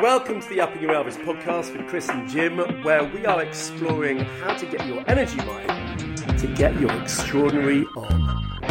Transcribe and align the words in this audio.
Welcome 0.00 0.40
to 0.42 0.48
the 0.48 0.60
Upping 0.60 0.82
Your 0.82 0.92
Elvis 0.92 1.16
podcast 1.24 1.76
with 1.76 1.86
Chris 1.86 2.08
and 2.08 2.28
Jim, 2.28 2.58
where 2.82 3.04
we 3.04 3.24
are 3.26 3.40
exploring 3.42 4.18
how 4.18 4.52
to 4.54 4.66
get 4.66 4.84
your 4.86 5.04
energy 5.08 5.38
right 5.46 6.36
to 6.36 6.46
get 6.56 6.78
your 6.80 6.90
extraordinary 7.00 7.84
on. 7.96 8.63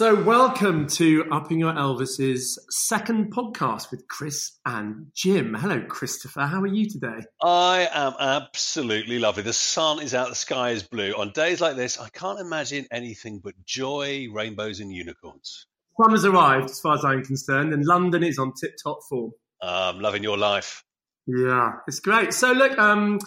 So, 0.00 0.14
welcome 0.14 0.86
to 0.86 1.26
Upping 1.30 1.58
Your 1.60 1.74
Elvis's 1.74 2.58
second 2.70 3.34
podcast 3.34 3.90
with 3.90 4.08
Chris 4.08 4.58
and 4.64 5.08
Jim. 5.14 5.52
Hello, 5.52 5.82
Christopher. 5.82 6.46
How 6.46 6.62
are 6.62 6.66
you 6.66 6.88
today? 6.88 7.20
I 7.42 7.86
am 7.92 8.14
absolutely 8.18 9.18
lovely. 9.18 9.42
The 9.42 9.52
sun 9.52 10.00
is 10.00 10.14
out, 10.14 10.30
the 10.30 10.34
sky 10.34 10.70
is 10.70 10.82
blue. 10.84 11.12
On 11.12 11.32
days 11.32 11.60
like 11.60 11.76
this, 11.76 12.00
I 12.00 12.08
can't 12.08 12.40
imagine 12.40 12.86
anything 12.90 13.40
but 13.44 13.52
joy, 13.66 14.28
rainbows, 14.32 14.80
and 14.80 14.90
unicorns. 14.90 15.66
Summer's 16.00 16.24
arrived, 16.24 16.70
as 16.70 16.80
far 16.80 16.94
as 16.94 17.04
I'm 17.04 17.22
concerned, 17.22 17.74
and 17.74 17.84
London 17.84 18.22
is 18.22 18.38
on 18.38 18.54
tip 18.58 18.76
top 18.82 19.00
form. 19.06 19.32
Um, 19.60 20.00
loving 20.00 20.22
your 20.22 20.38
life. 20.38 20.82
Yeah, 21.26 21.72
it's 21.86 22.00
great. 22.00 22.32
So, 22.32 22.52
look, 22.52 22.78
um, 22.78 23.18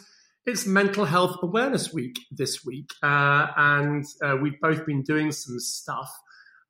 it's 0.48 0.66
Mental 0.66 1.06
Health 1.06 1.36
Awareness 1.44 1.94
Week 1.94 2.18
this 2.32 2.66
week, 2.66 2.90
uh, 3.04 3.46
and 3.56 4.04
uh, 4.26 4.38
we've 4.42 4.60
both 4.60 4.88
been 4.88 5.04
doing 5.04 5.32
some 5.32 5.60
stuff 5.60 6.10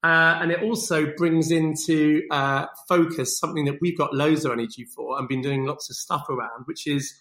uh, 0.03 0.39
and 0.41 0.51
it 0.51 0.61
also 0.61 1.13
brings 1.15 1.49
into 1.49 2.23
uh, 2.29 2.65
focus 2.89 3.39
something 3.39 3.65
that 3.65 3.77
we've 3.79 3.97
got 3.97 4.13
loads 4.13 4.43
of 4.43 4.51
energy 4.51 4.83
for 4.83 5.17
and 5.17 5.29
been 5.29 5.41
doing 5.41 5.65
lots 5.65 5.89
of 5.89 5.95
stuff 5.95 6.27
around, 6.29 6.65
which 6.65 6.87
is 6.87 7.13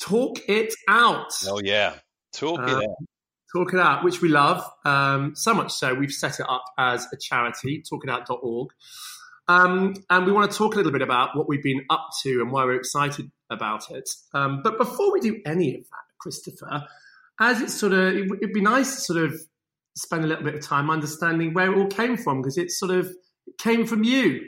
talk 0.00 0.38
it 0.48 0.74
out. 0.88 1.32
Oh, 1.46 1.60
yeah. 1.62 1.94
Talk 2.32 2.60
it 2.60 2.70
um, 2.70 2.82
out. 2.82 2.96
Talk 3.54 3.72
it 3.72 3.80
out, 3.80 4.04
which 4.04 4.20
we 4.20 4.28
love. 4.28 4.68
Um, 4.84 5.34
so 5.36 5.54
much 5.54 5.72
so, 5.72 5.94
we've 5.94 6.10
set 6.10 6.40
it 6.40 6.46
up 6.48 6.64
as 6.76 7.06
a 7.12 7.16
charity, 7.16 7.82
talkitout.org. 7.90 8.70
Um, 9.46 9.94
and 10.10 10.26
we 10.26 10.32
want 10.32 10.50
to 10.50 10.58
talk 10.58 10.74
a 10.74 10.76
little 10.76 10.92
bit 10.92 11.00
about 11.02 11.36
what 11.36 11.48
we've 11.48 11.62
been 11.62 11.86
up 11.88 12.10
to 12.22 12.40
and 12.42 12.50
why 12.50 12.64
we're 12.64 12.74
excited 12.74 13.30
about 13.48 13.90
it. 13.90 14.08
Um, 14.34 14.60
but 14.62 14.76
before 14.76 15.12
we 15.12 15.20
do 15.20 15.40
any 15.46 15.76
of 15.76 15.82
that, 15.82 16.04
Christopher, 16.20 16.84
as 17.40 17.62
it's 17.62 17.74
sort 17.74 17.92
of, 17.92 18.14
it, 18.14 18.28
would 18.28 18.52
be 18.52 18.60
nice 18.60 18.96
to 18.96 19.00
sort 19.00 19.24
of 19.24 19.40
spend 19.98 20.24
a 20.24 20.26
little 20.26 20.44
bit 20.44 20.54
of 20.54 20.62
time 20.62 20.90
understanding 20.90 21.54
where 21.54 21.72
it 21.72 21.78
all 21.78 21.86
came 21.86 22.16
from 22.16 22.40
because 22.40 22.58
it 22.58 22.70
sort 22.70 22.92
of 22.92 23.12
came 23.58 23.86
from 23.86 24.04
you. 24.04 24.40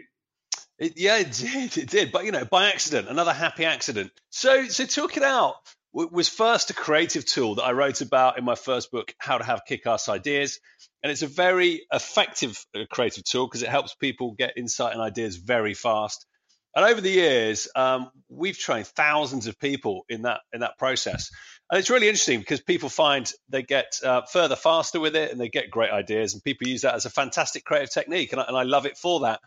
It, 0.79 0.95
yeah, 0.97 1.19
it 1.19 1.33
did. 1.33 1.77
It 1.77 1.91
did, 1.91 2.13
but 2.13 2.25
you 2.25 2.33
know, 2.33 2.45
by 2.45 2.69
accident, 2.69 3.09
another 3.09 3.33
happy 3.33 3.65
accident. 3.65 4.13
So, 4.31 4.67
so 4.67 4.87
talk 4.87 5.17
it 5.17 5.23
out 5.23 5.57
was 5.93 6.29
first 6.29 6.71
a 6.71 6.75
creative 6.75 7.25
tool 7.25 7.57
that 7.57 7.65
I 7.65 7.73
wrote 7.73 8.01
about 8.01 8.39
in 8.39 8.45
my 8.45 8.55
first 8.55 8.91
book, 8.93 9.13
How 9.19 9.39
to 9.39 9.45
Have 9.45 9.63
Kick-Ass 9.67 10.09
Ideas, 10.09 10.61
and 11.03 11.11
it's 11.11 11.23
a 11.23 11.27
very 11.27 11.83
effective 11.93 12.65
uh, 12.75 12.85
creative 12.91 13.25
tool 13.25 13.47
because 13.47 13.63
it 13.63 13.69
helps 13.69 13.95
people 13.95 14.35
get 14.39 14.57
insight 14.57 14.93
and 14.93 15.03
ideas 15.03 15.37
very 15.37 15.75
fast. 15.75 16.27
And 16.75 16.85
over 16.85 17.01
the 17.01 17.11
years, 17.11 17.69
um, 17.75 18.11
we've 18.29 18.57
trained 18.57 18.87
thousands 18.87 19.47
of 19.47 19.59
people 19.59 20.05
in 20.09 20.23
that 20.23 20.41
in 20.53 20.61
that 20.61 20.79
process, 20.79 21.31
and 21.71 21.79
it's 21.79 21.91
really 21.91 22.09
interesting 22.09 22.39
because 22.39 22.61
people 22.61 22.89
find 22.89 23.31
they 23.49 23.63
get 23.63 23.99
uh, 24.05 24.23
further 24.33 24.57
faster 24.57 25.01
with 25.01 25.17
it, 25.17 25.33
and 25.33 25.41
they 25.41 25.49
get 25.49 25.71
great 25.71 25.91
ideas, 25.91 26.35
and 26.35 26.43
people 26.43 26.69
use 26.69 26.83
that 26.83 26.95
as 26.95 27.07
a 27.07 27.11
fantastic 27.11 27.65
creative 27.65 27.91
technique, 27.91 28.33
and 28.33 28.41
I, 28.41 28.45
and 28.45 28.57
I 28.57 28.63
love 28.63 28.87
it 28.87 28.97
for 28.97 29.21
that. 29.21 29.41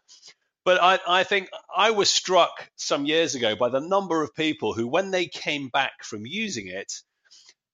But 0.66 0.82
I, 0.82 1.00
I 1.08 1.24
think 1.24 1.50
I 1.76 1.92
was 1.92 2.10
struck 2.10 2.70
some 2.76 3.06
years 3.06 3.36
ago 3.36 3.56
by 3.56 3.70
the 3.70 3.82
number 3.82 4.22
of 4.22 4.34
people 4.34 4.74
who, 4.74 4.88
when 4.88 5.12
they 5.12 5.28
came 5.28 5.68
back 5.70 6.04
from 6.04 6.26
using 6.26 6.68
it, 6.68 6.92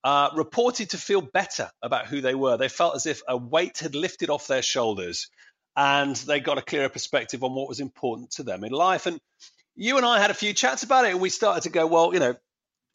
uh, 0.03 0.29
reported 0.35 0.91
to 0.91 0.97
feel 0.97 1.21
better 1.21 1.69
about 1.83 2.07
who 2.07 2.21
they 2.21 2.33
were. 2.33 2.57
They 2.57 2.69
felt 2.69 2.95
as 2.95 3.05
if 3.05 3.21
a 3.27 3.37
weight 3.37 3.79
had 3.79 3.95
lifted 3.95 4.29
off 4.29 4.47
their 4.47 4.61
shoulders 4.61 5.29
and 5.79 6.13
they 6.17 6.41
got 6.41 6.57
a 6.57 6.61
clearer 6.61 6.89
perspective 6.89 7.41
on 7.41 7.53
what 7.53 7.69
was 7.69 7.79
important 7.79 8.31
to 8.31 8.43
them 8.43 8.65
in 8.65 8.73
life. 8.73 9.05
And 9.05 9.17
you 9.77 9.95
and 9.95 10.05
I 10.05 10.19
had 10.19 10.29
a 10.29 10.33
few 10.33 10.53
chats 10.53 10.83
about 10.83 11.05
it, 11.05 11.11
and 11.11 11.21
we 11.21 11.29
started 11.29 11.63
to 11.63 11.69
go, 11.69 11.87
well, 11.87 12.13
you 12.13 12.19
know, 12.19 12.35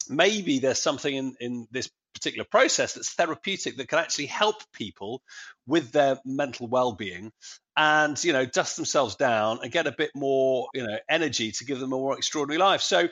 maybe 0.07 0.59
there's 0.59 0.79
something 0.79 1.15
in, 1.15 1.35
in 1.39 1.67
this 1.71 1.89
particular 2.13 2.45
process 2.45 2.93
that's 2.93 3.11
therapeutic 3.11 3.77
that 3.77 3.87
can 3.87 3.97
actually 3.97 4.27
help 4.27 4.57
people 4.71 5.23
with 5.65 5.91
their 5.93 6.19
mental 6.25 6.67
well-being 6.67 7.31
and 7.75 8.23
you 8.23 8.31
know 8.31 8.45
dust 8.45 8.77
themselves 8.77 9.15
down 9.15 9.59
and 9.61 9.69
get 9.69 9.85
a 9.85 9.91
bit 9.91 10.11
more 10.15 10.69
you 10.73 10.87
know 10.87 10.97
energy 11.09 11.51
to 11.51 11.65
give 11.65 11.77
them 11.77 11.91
a 11.91 11.97
more 11.97 12.15
extraordinary 12.15 12.57
life 12.57 12.79
so 12.79 13.09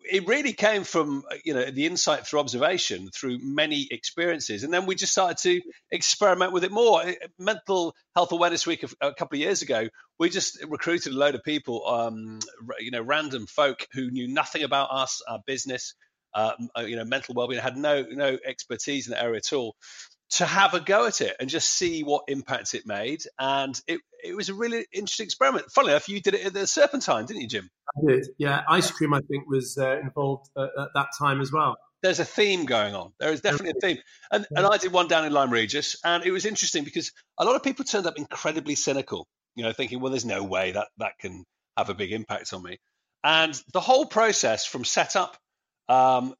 it 0.00 0.26
really 0.26 0.52
came 0.52 0.84
from 0.84 1.24
you 1.44 1.54
know 1.54 1.70
the 1.70 1.86
insight 1.86 2.26
through 2.26 2.40
observation 2.40 3.08
through 3.10 3.38
many 3.40 3.88
experiences. 3.90 4.62
And 4.62 4.72
then 4.72 4.86
we 4.86 4.94
just 4.94 5.12
started 5.12 5.38
to 5.38 5.60
experiment 5.90 6.52
with 6.52 6.64
it 6.64 6.72
more. 6.72 7.02
Mental 7.38 7.94
health 8.14 8.32
awareness 8.32 8.66
week 8.66 8.84
a, 9.00 9.12
couple 9.12 9.36
of 9.36 9.40
years 9.40 9.62
ago 9.62 9.88
we 10.18 10.30
just 10.30 10.64
recruited 10.68 11.12
a 11.12 11.16
load 11.16 11.34
of 11.34 11.42
people 11.42 11.86
um, 11.86 12.38
you 12.80 12.90
know 12.90 13.02
random 13.02 13.46
folk 13.46 13.86
who 13.92 14.10
knew 14.10 14.28
nothing 14.28 14.62
about 14.62 14.88
us 14.90 15.22
our 15.28 15.40
business 15.46 15.94
uh, 16.34 16.52
uh 16.76 16.82
you 16.82 16.96
know 16.96 17.04
mental 17.04 17.34
well-being 17.34 17.60
had 17.60 17.76
no 17.76 18.02
no 18.02 18.38
expertise 18.44 19.06
in 19.06 19.12
the 19.12 19.22
area 19.22 19.38
at 19.38 19.52
all 19.52 19.76
to 20.28 20.44
have 20.44 20.74
a 20.74 20.80
go 20.80 21.06
at 21.06 21.20
it 21.20 21.36
and 21.38 21.48
just 21.48 21.68
see 21.68 22.02
what 22.02 22.24
impact 22.28 22.74
it 22.74 22.86
made. 22.86 23.22
And 23.38 23.80
it, 23.86 24.00
it 24.24 24.36
was 24.36 24.48
a 24.48 24.54
really 24.54 24.84
interesting 24.92 25.24
experiment. 25.24 25.70
Funnily 25.70 25.92
enough, 25.92 26.08
you 26.08 26.20
did 26.20 26.34
it 26.34 26.46
at 26.46 26.52
the 26.52 26.66
Serpentine, 26.66 27.26
didn't 27.26 27.42
you, 27.42 27.48
Jim? 27.48 27.70
I 27.96 28.12
did. 28.12 28.26
Yeah, 28.38 28.62
ice 28.68 28.90
cream, 28.90 29.14
I 29.14 29.20
think, 29.20 29.48
was 29.48 29.78
uh, 29.78 29.98
involved 30.00 30.48
at, 30.56 30.70
at 30.78 30.88
that 30.94 31.08
time 31.18 31.40
as 31.40 31.52
well. 31.52 31.76
There's 32.02 32.20
a 32.20 32.24
theme 32.24 32.66
going 32.66 32.94
on. 32.94 33.12
There 33.18 33.32
is 33.32 33.40
definitely 33.40 33.74
a 33.78 33.80
theme. 33.80 33.98
And, 34.30 34.46
and 34.50 34.66
I 34.66 34.76
did 34.76 34.92
one 34.92 35.08
down 35.08 35.24
in 35.24 35.32
Lyme 35.32 35.50
Regis, 35.50 35.96
and 36.04 36.24
it 36.24 36.30
was 36.30 36.44
interesting 36.44 36.84
because 36.84 37.12
a 37.38 37.44
lot 37.44 37.56
of 37.56 37.62
people 37.62 37.84
turned 37.84 38.06
up 38.06 38.18
incredibly 38.18 38.74
cynical, 38.74 39.26
you 39.54 39.64
know, 39.64 39.72
thinking, 39.72 40.00
well, 40.00 40.10
there's 40.10 40.24
no 40.24 40.42
way 40.42 40.72
that 40.72 40.88
that 40.98 41.12
can 41.18 41.44
have 41.76 41.88
a 41.88 41.94
big 41.94 42.12
impact 42.12 42.52
on 42.52 42.62
me. 42.62 42.78
And 43.24 43.60
the 43.72 43.80
whole 43.80 44.06
process 44.06 44.66
from 44.66 44.84
setup, 44.84 45.36
um, 45.88 46.34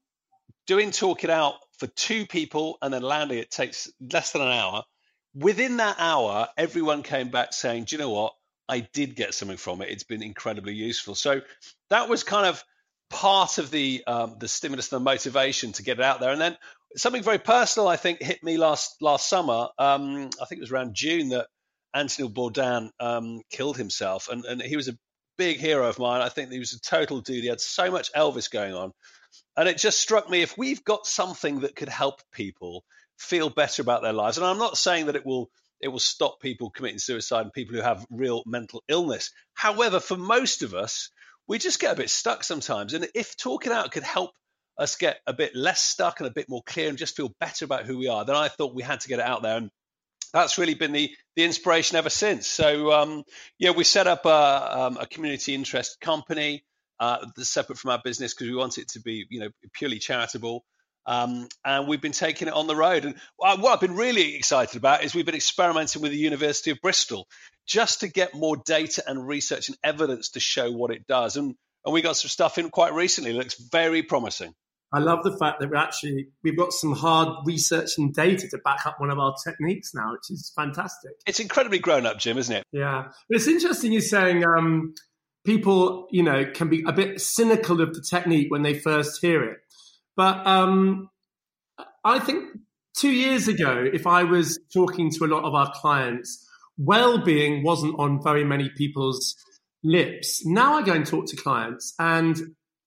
doing 0.66 0.90
talk 0.90 1.24
it 1.24 1.30
out 1.30 1.54
for 1.78 1.86
two 1.86 2.26
people 2.26 2.78
and 2.82 2.92
then 2.92 3.02
landing 3.02 3.38
it 3.38 3.50
takes 3.50 3.90
less 4.00 4.32
than 4.32 4.42
an 4.42 4.52
hour. 4.52 4.84
Within 5.34 5.78
that 5.78 5.96
hour, 5.98 6.48
everyone 6.56 7.02
came 7.02 7.30
back 7.30 7.52
saying, 7.52 7.84
Do 7.84 7.96
you 7.96 8.00
know 8.00 8.10
what? 8.10 8.34
I 8.68 8.80
did 8.80 9.14
get 9.14 9.34
something 9.34 9.58
from 9.58 9.82
it. 9.82 9.90
It's 9.90 10.04
been 10.04 10.22
incredibly 10.22 10.74
useful. 10.74 11.14
So 11.14 11.42
that 11.90 12.08
was 12.08 12.24
kind 12.24 12.46
of 12.46 12.62
part 13.10 13.58
of 13.58 13.70
the 13.70 14.02
um, 14.06 14.36
the 14.38 14.48
stimulus 14.48 14.92
and 14.92 15.00
the 15.00 15.04
motivation 15.04 15.72
to 15.72 15.82
get 15.82 15.98
it 15.98 16.04
out 16.04 16.20
there. 16.20 16.32
And 16.32 16.40
then 16.40 16.56
something 16.96 17.22
very 17.22 17.38
personal, 17.38 17.88
I 17.88 17.96
think, 17.96 18.22
hit 18.22 18.42
me 18.42 18.56
last 18.56 18.96
last 19.00 19.28
summer. 19.28 19.68
Um, 19.78 20.30
I 20.40 20.46
think 20.46 20.58
it 20.58 20.62
was 20.62 20.72
around 20.72 20.94
June 20.94 21.28
that 21.30 21.46
Anthony 21.94 22.28
Bourdain 22.28 22.90
um, 23.00 23.42
killed 23.50 23.76
himself, 23.76 24.28
and, 24.28 24.44
and 24.44 24.60
he 24.60 24.76
was 24.76 24.88
a 24.88 24.98
big 25.38 25.58
hero 25.58 25.88
of 25.88 25.98
mine. 25.98 26.22
I 26.22 26.28
think 26.28 26.50
he 26.50 26.58
was 26.58 26.72
a 26.72 26.80
total 26.80 27.20
dude. 27.20 27.42
He 27.42 27.48
had 27.48 27.60
so 27.60 27.90
much 27.90 28.12
Elvis 28.12 28.50
going 28.50 28.74
on. 28.74 28.92
And 29.56 29.68
it 29.68 29.78
just 29.78 30.00
struck 30.00 30.28
me 30.28 30.42
if 30.42 30.56
we've 30.58 30.84
got 30.84 31.06
something 31.06 31.60
that 31.60 31.76
could 31.76 31.88
help 31.88 32.20
people 32.32 32.84
feel 33.18 33.48
better 33.48 33.82
about 33.82 34.02
their 34.02 34.12
lives, 34.12 34.36
and 34.36 34.46
I'm 34.46 34.58
not 34.58 34.76
saying 34.76 35.06
that 35.06 35.16
it 35.16 35.26
will 35.26 35.50
it 35.80 35.88
will 35.88 35.98
stop 35.98 36.40
people 36.40 36.70
committing 36.70 36.98
suicide 36.98 37.42
and 37.42 37.52
people 37.52 37.76
who 37.76 37.82
have 37.82 38.06
real 38.10 38.42
mental 38.46 38.82
illness. 38.88 39.30
However, 39.54 40.00
for 40.00 40.16
most 40.16 40.62
of 40.62 40.74
us, 40.74 41.10
we 41.46 41.58
just 41.58 41.80
get 41.80 41.92
a 41.92 41.96
bit 41.96 42.10
stuck 42.10 42.44
sometimes. 42.44 42.94
And 42.94 43.08
if 43.14 43.36
talking 43.36 43.72
out 43.72 43.92
could 43.92 44.02
help 44.02 44.30
us 44.78 44.96
get 44.96 45.20
a 45.26 45.32
bit 45.32 45.54
less 45.54 45.82
stuck 45.82 46.20
and 46.20 46.28
a 46.28 46.32
bit 46.32 46.48
more 46.48 46.62
clear 46.64 46.88
and 46.88 46.98
just 46.98 47.16
feel 47.16 47.32
better 47.40 47.64
about 47.64 47.84
who 47.84 47.98
we 47.98 48.08
are, 48.08 48.24
then 48.24 48.36
I 48.36 48.48
thought 48.48 48.74
we 48.74 48.82
had 48.82 49.00
to 49.00 49.08
get 49.08 49.18
it 49.18 49.26
out 49.26 49.42
there. 49.42 49.58
And 49.58 49.70
that's 50.32 50.58
really 50.58 50.74
been 50.74 50.92
the 50.92 51.10
the 51.34 51.44
inspiration 51.44 51.96
ever 51.96 52.10
since. 52.10 52.46
So 52.46 52.92
um, 52.92 53.24
yeah, 53.58 53.70
we 53.70 53.84
set 53.84 54.06
up 54.06 54.24
a, 54.24 54.78
um, 54.80 54.96
a 54.98 55.06
community 55.06 55.54
interest 55.54 56.00
company 56.00 56.64
uh, 57.00 57.26
that's 57.36 57.48
separate 57.48 57.78
from 57.78 57.90
our 57.90 58.00
business 58.02 58.34
because 58.34 58.48
we 58.48 58.56
want 58.56 58.78
it 58.78 58.88
to 58.88 59.00
be, 59.00 59.26
you 59.30 59.40
know, 59.40 59.48
purely 59.74 59.98
charitable. 59.98 60.64
Um, 61.06 61.48
and 61.64 61.86
we've 61.86 62.00
been 62.00 62.12
taking 62.12 62.48
it 62.48 62.54
on 62.54 62.66
the 62.66 62.74
road. 62.74 63.04
And 63.04 63.14
what 63.36 63.64
I've 63.66 63.80
been 63.80 63.94
really 63.94 64.34
excited 64.34 64.76
about 64.76 65.04
is 65.04 65.14
we've 65.14 65.26
been 65.26 65.36
experimenting 65.36 66.02
with 66.02 66.10
the 66.10 66.18
University 66.18 66.72
of 66.72 66.78
Bristol 66.82 67.28
just 67.66 68.00
to 68.00 68.08
get 68.08 68.34
more 68.34 68.56
data 68.56 69.04
and 69.06 69.26
research 69.26 69.68
and 69.68 69.78
evidence 69.84 70.30
to 70.30 70.40
show 70.40 70.70
what 70.72 70.90
it 70.90 71.06
does. 71.06 71.36
And, 71.36 71.54
and 71.84 71.94
we 71.94 72.02
got 72.02 72.16
some 72.16 72.28
stuff 72.28 72.58
in 72.58 72.70
quite 72.70 72.92
recently. 72.92 73.30
It 73.30 73.36
looks 73.36 73.54
very 73.70 74.02
promising. 74.02 74.52
I 74.92 75.00
love 75.00 75.24
the 75.24 75.36
fact 75.36 75.60
that 75.60 75.70
we're 75.70 75.76
actually 75.76 76.28
we've 76.42 76.56
got 76.56 76.72
some 76.72 76.92
hard 76.92 77.28
research 77.44 77.98
and 77.98 78.14
data 78.14 78.48
to 78.48 78.58
back 78.58 78.86
up 78.86 79.00
one 79.00 79.10
of 79.10 79.18
our 79.18 79.34
techniques 79.44 79.92
now, 79.94 80.12
which 80.12 80.30
is 80.30 80.52
fantastic. 80.54 81.10
It's 81.26 81.40
incredibly 81.40 81.80
grown 81.80 82.06
up, 82.06 82.18
Jim, 82.18 82.38
isn't 82.38 82.54
it? 82.54 82.64
Yeah, 82.72 83.08
but 83.28 83.36
it's 83.36 83.48
interesting 83.48 83.92
you're 83.92 84.00
saying 84.00 84.44
um, 84.44 84.94
people, 85.46 86.08
you 86.10 86.22
know, 86.22 86.44
can 86.52 86.68
be 86.68 86.84
a 86.86 86.92
bit 86.92 87.20
cynical 87.20 87.80
of 87.80 87.94
the 87.94 88.02
technique 88.02 88.50
when 88.50 88.62
they 88.62 88.74
first 88.74 89.20
hear 89.22 89.42
it. 89.44 89.58
But 90.16 90.46
um, 90.46 91.08
I 92.04 92.18
think 92.18 92.44
two 92.96 93.10
years 93.10 93.48
ago, 93.48 93.84
if 93.90 94.06
I 94.06 94.24
was 94.24 94.58
talking 94.74 95.10
to 95.12 95.24
a 95.24 95.28
lot 95.28 95.44
of 95.44 95.54
our 95.54 95.72
clients, 95.74 96.46
well-being 96.76 97.62
wasn't 97.62 97.98
on 97.98 98.22
very 98.22 98.44
many 98.44 98.68
people's 98.68 99.34
lips. 99.82 100.44
Now 100.44 100.74
I 100.74 100.82
go 100.82 100.92
and 100.92 101.06
talk 101.06 101.26
to 101.28 101.36
clients, 101.36 101.94
and 101.98 102.36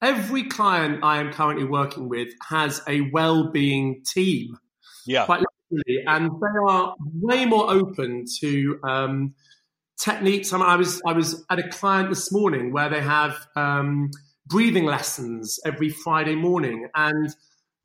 every 0.02 0.44
client 0.44 1.04
I 1.04 1.20
am 1.20 1.32
currently 1.32 1.66
working 1.66 2.10
with 2.10 2.30
has 2.50 2.82
a 2.88 3.02
well-being 3.12 4.04
team. 4.14 4.58
Yeah. 5.06 5.26
Quite 5.26 5.44
literally. 5.72 6.04
And 6.06 6.30
they 6.30 6.74
are 6.74 6.96
way 7.16 7.46
more 7.46 7.72
open 7.72 8.26
to 8.42 8.80
um, 8.84 9.34
techniques. 10.00 10.54
I, 10.54 10.58
mean, 10.58 10.68
I 10.68 10.76
was 10.76 11.02
I 11.06 11.14
was 11.14 11.44
at 11.50 11.60
a 11.60 11.68
client 11.70 12.10
this 12.10 12.32
morning 12.32 12.72
where 12.72 12.90
they 12.90 13.02
have 13.02 13.48
um, 13.56 14.12
breathing 14.48 14.86
lessons 14.86 15.60
every 15.66 15.90
Friday 15.90 16.36
morning, 16.36 16.88
and 16.96 17.36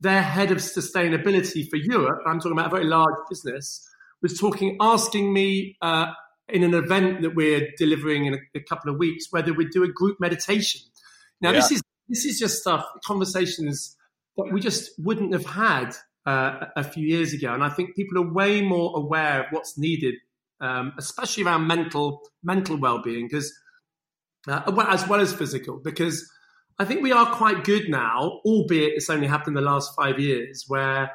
their 0.01 0.23
head 0.23 0.51
of 0.51 0.59
sustainability 0.59 1.69
for 1.69 1.77
Europe, 1.77 2.23
I'm 2.27 2.39
talking 2.39 2.53
about 2.53 2.67
a 2.69 2.71
very 2.71 2.85
large 2.85 3.15
business, 3.29 3.89
was 4.23 4.39
talking, 4.39 4.77
asking 4.81 5.33
me 5.33 5.77
uh, 5.83 6.07
in 6.49 6.63
an 6.63 6.75
event 6.75 7.23
that 7.23 7.35
we're 7.35 7.71
delivering 7.79 8.27
in 8.27 8.35
a, 8.35 8.39
a, 8.59 8.61
couple 8.61 8.93
of 8.93 8.99
weeks 8.99 9.27
whether 9.31 9.53
we'd 9.53 9.71
do 9.71 9.83
a 9.83 9.89
group 9.89 10.19
meditation. 10.21 10.83
Now, 11.41 11.51
yeah. 11.51 11.57
this 11.57 11.73
is 11.73 11.83
this 12.09 12.25
is 12.25 12.39
just 12.39 12.61
stuff 12.61 12.85
conversations 13.05 13.97
that 14.37 14.53
we 14.53 14.61
just 14.61 14.91
wouldn't 14.99 15.33
have 15.33 15.47
had 15.47 15.95
uh, 16.27 16.67
a 16.77 16.85
few 16.85 17.07
years 17.07 17.33
ago, 17.33 17.53
and 17.55 17.65
I 17.65 17.71
think 17.71 17.97
people 17.97 18.19
are 18.19 18.33
way 18.33 18.61
more 18.61 18.93
aware 18.97 19.41
of 19.41 19.47
what's 19.51 19.79
needed 19.79 20.15
um, 20.65 20.93
especially 20.99 21.45
around 21.45 21.67
mental 21.67 22.23
mental 22.43 22.77
well 22.77 23.03
being, 23.03 23.27
because 23.29 23.53
uh, 24.49 24.63
as 24.89 25.07
well 25.07 25.21
as 25.21 25.33
physical, 25.35 25.81
because 25.83 26.27
I 26.79 26.85
think 26.85 27.03
we 27.03 27.13
are 27.13 27.27
quite 27.35 27.65
good 27.65 27.89
now, 27.89 28.41
albeit 28.45 28.95
it's 28.95 29.11
only 29.11 29.27
happened 29.27 29.57
in 29.57 29.63
the 29.63 29.71
last 29.71 29.93
five 29.95 30.19
years, 30.19 30.65
where 30.67 31.13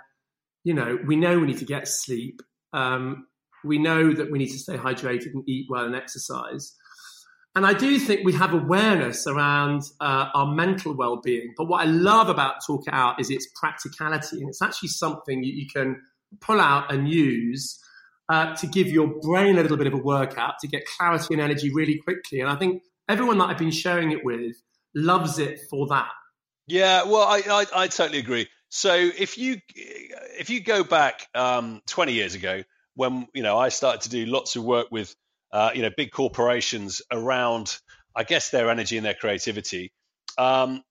you 0.64 0.74
know 0.74 1.00
we 1.06 1.16
know 1.16 1.40
we 1.40 1.48
need 1.48 1.58
to 1.60 1.66
get 1.66 1.88
sleep, 1.88 2.42
um, 2.74 3.26
we 3.66 3.80
know 3.80 4.14
that 4.14 4.32
we 4.32 4.38
need 4.38 4.52
to 4.52 4.60
stay 4.60 4.78
hydrated 4.78 5.34
and 5.34 5.44
eat 5.50 5.66
well 5.70 5.86
and 5.86 5.96
exercise. 5.96 6.76
And 7.56 7.66
I 7.66 7.74
do 7.74 7.98
think 7.98 8.24
we 8.24 8.34
have 8.34 8.54
awareness 8.54 9.26
around 9.26 9.82
uh, 10.00 10.28
our 10.36 10.54
mental 10.54 10.96
well-being. 10.96 11.56
But 11.58 11.66
what 11.66 11.82
I 11.82 11.86
love 11.90 12.30
about 12.30 12.64
Talk 12.66 12.88
It 12.88 12.94
Out 12.94 13.20
is 13.20 13.32
its 13.32 13.48
practicality, 13.60 14.40
and 14.40 14.50
it's 14.50 14.62
actually 14.62 14.90
something 14.90 15.44
you 15.44 15.66
can 15.68 16.00
pull 16.40 16.62
out 16.62 16.94
and 16.94 17.10
use 17.10 17.80
uh, 18.30 18.56
to 18.56 18.68
give 18.68 18.88
your 18.88 19.08
brain 19.22 19.58
a 19.58 19.62
little 19.62 19.78
bit 19.78 19.88
of 19.88 19.94
a 19.94 19.98
workout 19.98 20.60
to 20.60 20.68
get 20.68 20.86
clarity 20.86 21.34
and 21.34 21.42
energy 21.42 21.74
really 21.74 21.98
quickly. 21.98 22.40
And 22.40 22.50
I 22.50 22.56
think 22.56 22.84
everyone 23.08 23.40
that 23.40 23.50
I've 23.50 23.58
been 23.58 23.72
sharing 23.72 24.12
it 24.12 24.24
with 24.24 24.56
loves 24.96 25.40
it 25.40 25.60
for 25.70 25.88
that. 25.88 26.10
Yeah, 26.68 27.04
well, 27.04 27.24
I, 27.24 27.42
I, 27.50 27.66
I 27.76 27.88
totally 27.88 28.20
agree. 28.20 28.48
So 28.70 28.94
if 28.94 29.40
you 29.40 29.60
if 29.76 30.52
you 30.52 30.62
go 30.62 30.84
back 30.84 31.28
um, 31.34 31.82
20 31.88 32.14
years 32.14 32.36
ago, 32.36 32.64
when 32.96 33.28
you 33.34 33.42
know 33.42 33.58
I 33.58 33.70
started 33.70 34.02
to 34.02 34.10
do 34.10 34.26
lots 34.28 34.56
of 34.56 34.64
work 34.64 34.88
with 34.92 35.16
uh, 35.52 35.72
you 35.74 35.82
know 35.82 35.90
big 35.96 36.12
corporations 36.12 37.02
around, 37.12 37.80
I 38.16 38.24
guess 38.24 38.52
their 38.52 38.70
energy 38.70 38.98
and 38.98 39.06
their 39.06 39.16
creativity. 39.16 39.92
Um, 40.38 40.84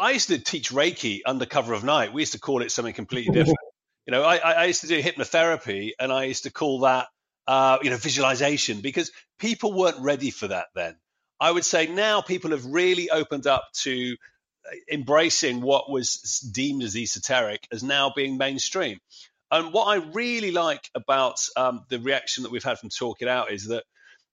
I 0.00 0.12
used 0.12 0.28
to 0.28 0.38
teach 0.38 0.70
Reiki 0.70 1.22
under 1.26 1.46
cover 1.46 1.72
of 1.72 1.82
night. 1.82 2.12
We 2.12 2.22
used 2.22 2.32
to 2.34 2.38
call 2.38 2.62
it 2.62 2.70
something 2.70 2.94
completely 2.94 3.32
different. 3.34 3.58
You 4.06 4.12
know, 4.12 4.22
I, 4.22 4.36
I 4.36 4.64
used 4.66 4.82
to 4.82 4.86
do 4.86 5.02
hypnotherapy, 5.02 5.92
and 5.98 6.12
I 6.12 6.24
used 6.24 6.44
to 6.44 6.52
call 6.52 6.80
that 6.80 7.08
uh, 7.46 7.78
you 7.82 7.90
know 7.90 7.96
visualization 7.96 8.80
because 8.80 9.10
people 9.38 9.72
weren't 9.72 10.00
ready 10.00 10.30
for 10.30 10.48
that 10.48 10.66
then. 10.74 10.96
I 11.40 11.50
would 11.50 11.64
say 11.64 11.86
now 11.86 12.22
people 12.22 12.52
have 12.52 12.64
really 12.64 13.10
opened 13.10 13.46
up 13.46 13.64
to 13.82 14.16
uh, 14.66 14.74
embracing 14.90 15.60
what 15.60 15.90
was 15.90 16.40
deemed 16.52 16.82
as 16.82 16.96
esoteric 16.96 17.66
as 17.72 17.82
now 17.82 18.12
being 18.14 18.38
mainstream. 18.38 18.98
And 19.50 19.72
what 19.72 19.84
I 19.86 19.96
really 19.96 20.50
like 20.50 20.88
about 20.94 21.40
um, 21.56 21.84
the 21.88 21.98
reaction 21.98 22.44
that 22.44 22.52
we've 22.52 22.64
had 22.64 22.78
from 22.78 22.88
Talk 22.88 23.22
It 23.22 23.28
Out 23.28 23.52
is 23.52 23.66
that 23.66 23.84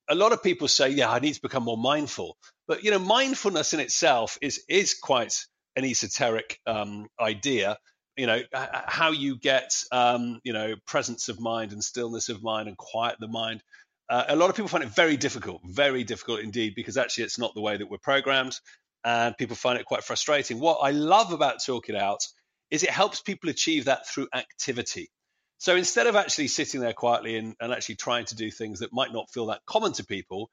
a 0.10 0.16
lot 0.16 0.34
of 0.34 0.44
people 0.44 0.68
say, 0.68 0.90
"Yeah, 0.90 1.10
I 1.10 1.20
need 1.20 1.34
to 1.34 1.42
become 1.42 1.64
more 1.64 1.78
mindful." 1.78 2.38
But 2.68 2.84
you 2.84 2.92
know, 2.92 3.00
mindfulness 3.00 3.74
in 3.74 3.80
itself 3.80 4.38
is 4.40 4.64
is 4.70 4.94
quite 4.94 5.46
an 5.75 5.84
esoteric 5.84 6.60
um, 6.68 7.08
idea 7.20 7.78
you 8.18 8.27
know 8.27 8.42
how 8.54 9.12
you 9.12 9.38
get 9.38 9.74
um, 9.92 10.39
you 10.44 10.54
know 10.54 10.75
presence 10.86 11.30
of 11.30 11.39
mind 11.39 11.71
and 11.71 11.83
stillness 11.83 12.30
of 12.30 12.44
mind 12.44 12.68
and 12.68 12.77
quiet 12.77 13.18
the 13.19 13.27
mind. 13.27 13.63
Uh, 14.10 14.25
a 14.30 14.36
lot 14.36 14.50
of 14.50 14.56
people 14.56 14.68
find 14.68 14.83
it 14.83 14.89
very 14.89 15.18
difficult 15.18 15.62
very 15.65 16.04
difficult 16.04 16.42
indeed 16.42 16.74
because 16.75 16.98
actually 16.98 17.24
it's 17.24 17.39
not 17.39 17.54
the 17.56 17.62
way 17.62 17.77
that 17.77 17.89
we're 17.89 17.98
programmed 17.98 18.60
and 19.06 19.38
people 19.38 19.56
find 19.56 19.80
it 19.80 19.86
quite 19.86 20.04
frustrating. 20.04 20.60
What 20.60 20.80
i 20.81 20.92
love 20.92 21.31
about 21.31 21.63
talk 21.65 21.89
it 21.89 21.95
out 21.95 22.21
is 22.71 22.83
it 22.83 22.89
helps 22.89 23.21
people 23.21 23.50
achieve 23.50 23.86
that 23.86 24.07
through 24.07 24.27
activity. 24.33 25.10
So 25.60 25.75
instead 25.75 26.07
of 26.07 26.15
actually 26.15 26.50
sitting 26.50 26.81
there 26.81 26.94
quietly 26.94 27.38
and, 27.38 27.56
and 27.62 27.71
actually 27.71 27.95
trying 27.95 28.25
to 28.25 28.36
do 28.36 28.51
things 28.51 28.80
that 28.80 28.92
might 28.92 29.13
not 29.13 29.31
feel 29.31 29.45
that 29.45 29.62
common 29.65 29.94
to 29.94 30.06
people 30.06 30.50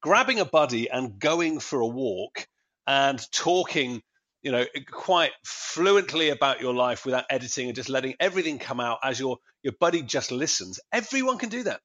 grabbing 0.00 0.40
a 0.40 0.44
buddy 0.44 0.88
and 0.88 1.18
going 1.18 1.60
for 1.60 1.80
a 1.80 1.86
walk 1.86 2.46
and 2.86 3.20
talking 3.32 4.02
you 4.44 4.52
know 4.52 4.64
quite 4.90 5.32
fluently 5.44 6.28
about 6.28 6.60
your 6.60 6.74
life 6.74 7.04
without 7.04 7.24
editing 7.30 7.66
and 7.66 7.74
just 7.74 7.88
letting 7.88 8.14
everything 8.20 8.58
come 8.58 8.78
out 8.78 8.98
as 9.02 9.18
your 9.18 9.38
your 9.62 9.72
buddy 9.80 10.02
just 10.02 10.30
listens. 10.30 10.78
Everyone 10.92 11.38
can 11.38 11.48
do 11.48 11.64
that. 11.64 11.80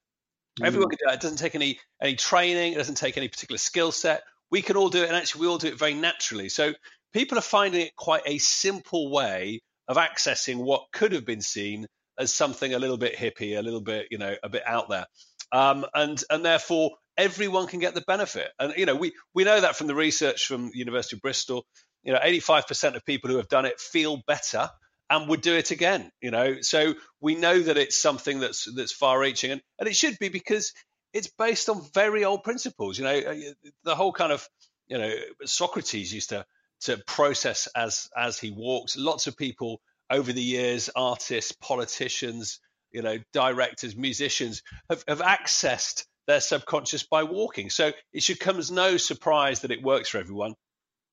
Mm. 0.59 0.67
everyone 0.67 0.89
can 0.89 0.97
do 0.97 1.05
that. 1.07 1.15
It 1.15 1.21
doesn't 1.21 1.37
take 1.37 1.55
any 1.55 1.79
any 2.01 2.15
training. 2.15 2.73
It 2.73 2.77
doesn't 2.77 2.95
take 2.95 3.17
any 3.17 3.29
particular 3.29 3.57
skill 3.57 3.91
set. 3.91 4.23
We 4.51 4.61
can 4.61 4.75
all 4.75 4.89
do 4.89 5.01
it 5.01 5.07
and 5.07 5.15
actually 5.15 5.41
we 5.41 5.47
all 5.47 5.57
do 5.57 5.67
it 5.67 5.79
very 5.79 5.93
naturally. 5.93 6.49
So 6.49 6.73
people 7.13 7.37
are 7.37 7.41
finding 7.41 7.81
it 7.81 7.95
quite 7.95 8.23
a 8.25 8.37
simple 8.39 9.09
way 9.09 9.61
of 9.87 9.97
accessing 9.97 10.57
what 10.57 10.83
could 10.91 11.13
have 11.13 11.25
been 11.25 11.41
seen 11.41 11.87
as 12.19 12.33
something 12.33 12.73
a 12.73 12.79
little 12.79 12.97
bit 12.97 13.15
hippie 13.15 13.57
a 13.57 13.61
little 13.61 13.81
bit 13.81 14.07
you 14.11 14.17
know 14.17 14.35
a 14.43 14.49
bit 14.49 14.63
out 14.67 14.89
there. 14.89 15.05
Um, 15.53 15.85
and 15.93 16.21
and 16.29 16.43
therefore 16.43 16.91
everyone 17.17 17.67
can 17.67 17.79
get 17.79 17.93
the 17.93 18.01
benefit. 18.01 18.49
And 18.59 18.73
you 18.75 18.85
know 18.85 18.95
we 18.95 19.13
we 19.33 19.45
know 19.45 19.61
that 19.61 19.77
from 19.77 19.87
the 19.87 19.95
research 19.95 20.45
from 20.45 20.71
the 20.71 20.77
university 20.77 21.15
of 21.15 21.21
bristol 21.21 21.65
you 22.03 22.13
know 22.13 22.19
85% 22.19 22.95
of 22.95 23.05
people 23.05 23.29
who 23.29 23.37
have 23.37 23.49
done 23.49 23.65
it 23.65 23.79
feel 23.79 24.21
better 24.27 24.69
and 25.09 25.27
would 25.29 25.41
do 25.41 25.55
it 25.55 25.71
again 25.71 26.11
you 26.21 26.31
know? 26.31 26.61
So 26.61 26.93
we 27.21 27.35
know 27.35 27.59
that 27.59 27.77
it's 27.77 28.01
something 28.01 28.39
that's 28.39 28.67
that's 28.75 28.93
far 28.93 29.19
reaching 29.19 29.51
and, 29.51 29.61
and 29.79 29.87
it 29.87 29.95
should 29.95 30.17
be 30.19 30.29
because 30.29 30.73
it's 31.13 31.27
based 31.27 31.69
on 31.69 31.81
very 31.93 32.25
old 32.25 32.43
principles 32.43 32.97
you 32.97 33.05
know? 33.05 33.17
Uh, 33.17 33.35
the 33.83 33.95
whole 33.95 34.13
kind 34.13 34.31
of 34.31 34.47
you 34.87 34.97
know 34.97 35.13
socrates 35.45 36.13
used 36.13 36.29
to 36.29 36.45
to 36.81 36.97
process 37.05 37.67
as 37.75 38.09
as 38.15 38.39
he 38.39 38.51
walks. 38.51 38.97
Lots 38.97 39.27
of 39.27 39.37
people 39.37 39.81
over 40.09 40.33
the 40.33 40.41
years 40.41 40.89
artists 40.95 41.51
politicians 41.51 42.59
you 42.91 43.01
know 43.01 43.17
directors 43.33 43.95
musicians 43.95 44.63
have, 44.89 45.03
have 45.07 45.19
accessed 45.19 46.05
their 46.27 46.39
subconscious 46.39 47.03
by 47.03 47.23
walking. 47.23 47.69
So 47.69 47.91
it 48.13 48.23
should 48.23 48.39
come 48.39 48.57
as 48.57 48.69
no 48.69 48.97
surprise 48.97 49.61
that 49.61 49.71
it 49.71 49.81
works 49.81 50.09
for 50.09 50.19
everyone 50.19 50.55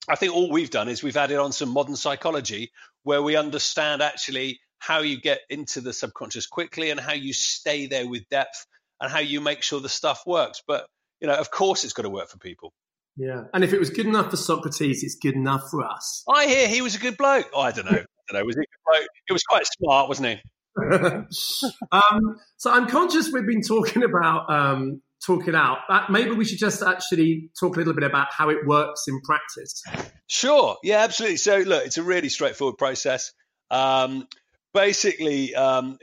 I 0.08 0.16
think 0.16 0.34
all 0.34 0.50
we've 0.50 0.70
done 0.70 0.88
is 0.88 1.02
we've 1.02 1.16
added 1.16 1.38
on 1.38 1.52
some 1.52 1.70
modern 1.70 1.96
psychology 1.96 2.72
where 3.02 3.22
we 3.22 3.36
understand 3.36 4.02
actually 4.02 4.60
how 4.78 5.00
you 5.00 5.20
get 5.20 5.40
into 5.50 5.80
the 5.80 5.92
subconscious 5.92 6.46
quickly 6.46 6.90
and 6.90 7.00
how 7.00 7.12
you 7.12 7.32
stay 7.32 7.86
there 7.86 8.08
with 8.08 8.28
depth 8.28 8.66
and 9.00 9.10
how 9.10 9.20
you 9.20 9.40
make 9.40 9.62
sure 9.62 9.80
the 9.80 9.88
stuff 9.88 10.22
works. 10.26 10.62
But 10.66 10.86
you 11.20 11.28
know, 11.28 11.34
of 11.34 11.50
course, 11.50 11.84
it's 11.84 11.92
got 11.92 12.02
to 12.02 12.10
work 12.10 12.28
for 12.28 12.38
people. 12.38 12.72
Yeah, 13.16 13.44
and 13.54 13.64
if 13.64 13.72
it 13.72 13.78
was 13.78 13.90
good 13.90 14.06
enough 14.06 14.30
for 14.30 14.36
Socrates, 14.36 15.02
it's 15.02 15.14
good 15.14 15.34
enough 15.34 15.70
for 15.70 15.84
us. 15.84 16.22
I 16.28 16.46
hear 16.46 16.68
he 16.68 16.82
was 16.82 16.94
a 16.94 16.98
good 16.98 17.16
bloke. 17.16 17.48
Oh, 17.54 17.60
I 17.60 17.72
don't 17.72 17.86
know. 17.86 17.92
I 17.92 18.32
don't 18.32 18.40
know. 18.40 18.44
Was 18.44 18.56
he 18.56 18.60
a 18.60 18.64
good 18.64 18.98
bloke? 19.00 19.08
He 19.26 19.32
was 19.32 19.42
quite 19.42 19.66
smart, 19.66 20.08
wasn't 20.08 20.28
he? 20.28 20.42
um, 21.92 22.36
so 22.58 22.70
I'm 22.70 22.86
conscious 22.86 23.32
we've 23.32 23.46
been 23.46 23.62
talking 23.62 24.02
about 24.02 24.50
um, 24.50 25.00
talk 25.24 25.48
it 25.48 25.54
out. 25.54 25.78
maybe 26.10 26.30
we 26.30 26.44
should 26.44 26.58
just 26.58 26.82
actually 26.82 27.50
talk 27.58 27.76
a 27.76 27.78
little 27.78 27.94
bit 27.94 28.04
about 28.04 28.28
how 28.32 28.48
it 28.48 28.66
works 28.66 29.04
in 29.08 29.20
practice. 29.22 29.82
Sure. 30.26 30.76
Yeah, 30.82 31.02
absolutely. 31.02 31.38
So, 31.38 31.58
look, 31.58 31.84
it's 31.84 31.98
a 31.98 32.02
really 32.02 32.28
straightforward 32.28 32.78
process. 32.78 33.32
Um, 33.70 34.28
basically, 34.74 35.54
um, 35.54 35.98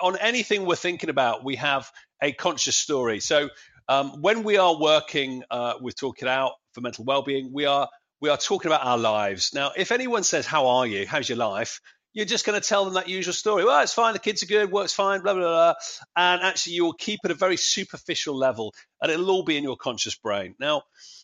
on 0.00 0.16
anything 0.18 0.66
we're 0.66 0.76
thinking 0.76 1.10
about, 1.10 1.44
we 1.44 1.56
have 1.56 1.90
a 2.22 2.32
conscious 2.32 2.76
story. 2.76 3.20
So, 3.20 3.48
um, 3.88 4.20
when 4.20 4.42
we 4.42 4.58
are 4.58 4.78
working 4.78 5.42
uh, 5.50 5.74
with 5.80 5.96
Talk 5.96 6.20
It 6.20 6.28
Out 6.28 6.52
for 6.72 6.82
mental 6.82 7.04
well-being, 7.04 7.50
we 7.52 7.64
are 7.64 7.88
we 8.20 8.28
are 8.28 8.36
talking 8.36 8.70
about 8.70 8.84
our 8.84 8.98
lives. 8.98 9.54
Now, 9.54 9.72
if 9.76 9.92
anyone 9.92 10.24
says, 10.24 10.44
"How 10.44 10.66
are 10.66 10.86
you? 10.86 11.06
How's 11.06 11.28
your 11.28 11.38
life?" 11.38 11.80
You're 12.12 12.26
just 12.26 12.46
going 12.46 12.60
to 12.60 12.66
tell 12.66 12.84
them 12.84 12.94
that 12.94 13.08
usual 13.08 13.34
story. 13.34 13.64
Well, 13.64 13.82
it's 13.82 13.92
fine. 13.92 14.12
The 14.12 14.18
kids 14.18 14.42
are 14.42 14.46
good. 14.46 14.72
Works 14.72 14.92
fine. 14.92 15.20
Blah, 15.20 15.34
blah, 15.34 15.42
blah. 15.42 15.74
And 16.16 16.42
actually, 16.42 16.74
you 16.74 16.84
will 16.84 16.94
keep 16.94 17.20
it 17.24 17.30
at 17.30 17.36
a 17.36 17.38
very 17.38 17.56
superficial 17.56 18.36
level 18.36 18.74
and 19.00 19.12
it'll 19.12 19.30
all 19.30 19.44
be 19.44 19.56
in 19.56 19.64
your 19.64 19.76
conscious 19.76 20.16
brain. 20.16 20.54
Now, 20.58 20.82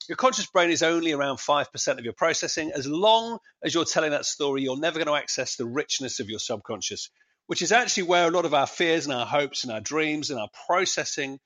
your 0.08 0.16
conscious 0.16 0.46
brain 0.46 0.70
is 0.70 0.82
only 0.82 1.12
around 1.12 1.38
5% 1.38 1.98
of 1.98 2.04
your 2.04 2.12
processing. 2.12 2.72
As 2.72 2.86
long 2.86 3.38
as 3.62 3.74
you're 3.74 3.86
telling 3.86 4.10
that 4.10 4.26
story, 4.26 4.62
you're 4.62 4.78
never 4.78 4.98
going 4.98 5.08
to 5.08 5.14
access 5.14 5.56
the 5.56 5.66
richness 5.66 6.20
of 6.20 6.28
your 6.28 6.38
subconscious, 6.38 7.10
which 7.46 7.62
is 7.62 7.72
actually 7.72 8.04
where 8.04 8.28
a 8.28 8.30
lot 8.30 8.44
of 8.44 8.54
our 8.54 8.66
fears 8.66 9.06
and 9.06 9.14
our 9.14 9.26
hopes 9.26 9.64
and 9.64 9.72
our 9.72 9.80
dreams 9.80 10.30
and 10.30 10.38
our 10.38 10.48
processing 10.66 11.38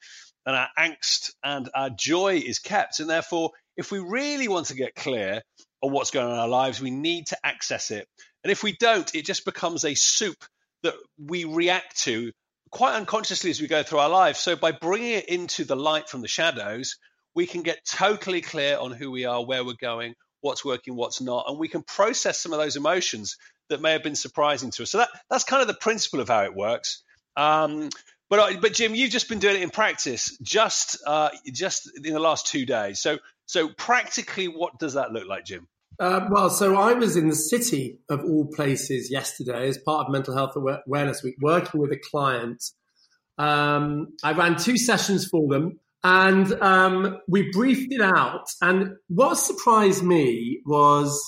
and 0.45 0.57
our 0.57 0.68
angst 0.78 1.33
and 1.45 1.71
our 1.75 1.90
joy 1.90 2.42
is 2.45 2.59
kept. 2.59 3.00
And 3.00 3.09
therefore, 3.09 3.52
if 3.76 3.92
we 3.92 4.00
really 4.00 4.49
want 4.49 4.66
to 4.66 4.75
get 4.75 4.97
clear 4.97 5.42
on 5.82 5.92
what's 5.92 6.11
going 6.11 6.26
on 6.26 6.32
in 6.32 6.38
our 6.38 6.49
lives, 6.49 6.80
we 6.80 6.90
need 6.90 7.28
to 7.28 7.38
access 7.44 7.90
it. 7.90 8.06
And 8.42 8.50
if 8.50 8.62
we 8.62 8.73
don't, 8.73 9.14
it 9.14 9.25
just 9.25 9.44
becomes 9.44 9.85
a 9.85 9.94
soup 9.94 10.44
that 10.82 10.94
we 11.18 11.44
react 11.44 12.02
to 12.02 12.32
quite 12.70 12.94
unconsciously 12.94 13.50
as 13.50 13.61
we 13.61 13.66
go 13.66 13.82
through 13.82 13.99
our 13.99 14.08
lives. 14.08 14.38
So 14.38 14.56
by 14.56 14.73
bringing 14.73 15.12
it 15.12 15.28
into 15.28 15.64
the 15.64 15.76
light 15.76 16.08
from 16.08 16.20
the 16.20 16.28
shadows, 16.28 16.97
we 17.35 17.47
can 17.47 17.62
get 17.62 17.85
totally 17.87 18.40
clear 18.40 18.78
on 18.78 18.92
who 18.92 19.11
we 19.11 19.25
are, 19.25 19.44
where 19.44 19.64
we're 19.64 19.75
going, 19.80 20.14
what's 20.40 20.64
working, 20.64 20.97
what's 20.97 21.20
not, 21.20 21.47
and 21.49 21.58
we 21.58 21.68
can 21.68 21.82
process 21.82 22.40
some 22.40 22.52
of 22.52 22.58
those 22.58 22.76
emotions 22.76 23.37
that 23.68 23.80
may 23.80 23.92
have 23.92 24.02
been 24.02 24.16
surprising 24.16 24.70
to 24.73 24.82
us. 24.82 24.90
So 24.90 24.99
that 24.99 25.08
that's 25.30 25.44
kind 25.44 25.62
of 25.62 25.68
the 25.68 25.75
principle 25.75 26.20
of 26.20 26.28
how 26.28 26.44
it 26.44 26.54
works. 26.54 27.02
Um, 27.37 27.90
but 28.30 28.61
but 28.61 28.73
Jim, 28.75 28.94
you've 28.94 29.11
just 29.11 29.28
been 29.28 29.38
doing 29.38 29.56
it 29.56 29.62
in 29.62 29.70
practice 29.70 30.37
just 30.42 30.99
uh, 31.06 31.30
just 31.52 31.90
in 31.97 32.12
the 32.12 32.20
last 32.20 32.47
two 32.47 32.66
days. 32.66 33.00
So 33.00 33.18
so 33.49 33.71
practically, 33.71 34.47
what 34.47 34.78
does 34.78 34.93
that 34.93 35.11
look 35.11 35.26
like, 35.26 35.47
Jim? 35.47 35.69
Uh, 35.99 36.28
well, 36.31 36.50
so 36.50 36.76
I 36.76 36.93
was 36.93 37.17
in 37.17 37.28
the 37.28 37.35
city 37.35 37.99
of 38.11 38.23
all 38.23 38.47
places 38.55 39.11
yesterday 39.11 39.67
as 39.69 39.78
part 39.78 40.07
of 40.07 40.12
Mental 40.12 40.37
Health 40.37 40.55
Awareness 40.55 41.23
Week, 41.23 41.35
working 41.40 41.81
with 41.81 41.90
a 41.90 41.99
client. 42.11 42.62
Um, 43.38 44.09
I 44.23 44.33
ran 44.33 44.57
two 44.57 44.76
sessions 44.76 45.26
for 45.26 45.49
them, 45.49 45.81
and 46.05 46.52
um, 46.62 47.19
we 47.26 47.50
briefed 47.50 47.90
it 47.90 48.02
out. 48.02 48.45
And 48.61 48.97
what 49.09 49.37
surprised 49.37 50.05
me 50.05 50.61
was 50.67 51.19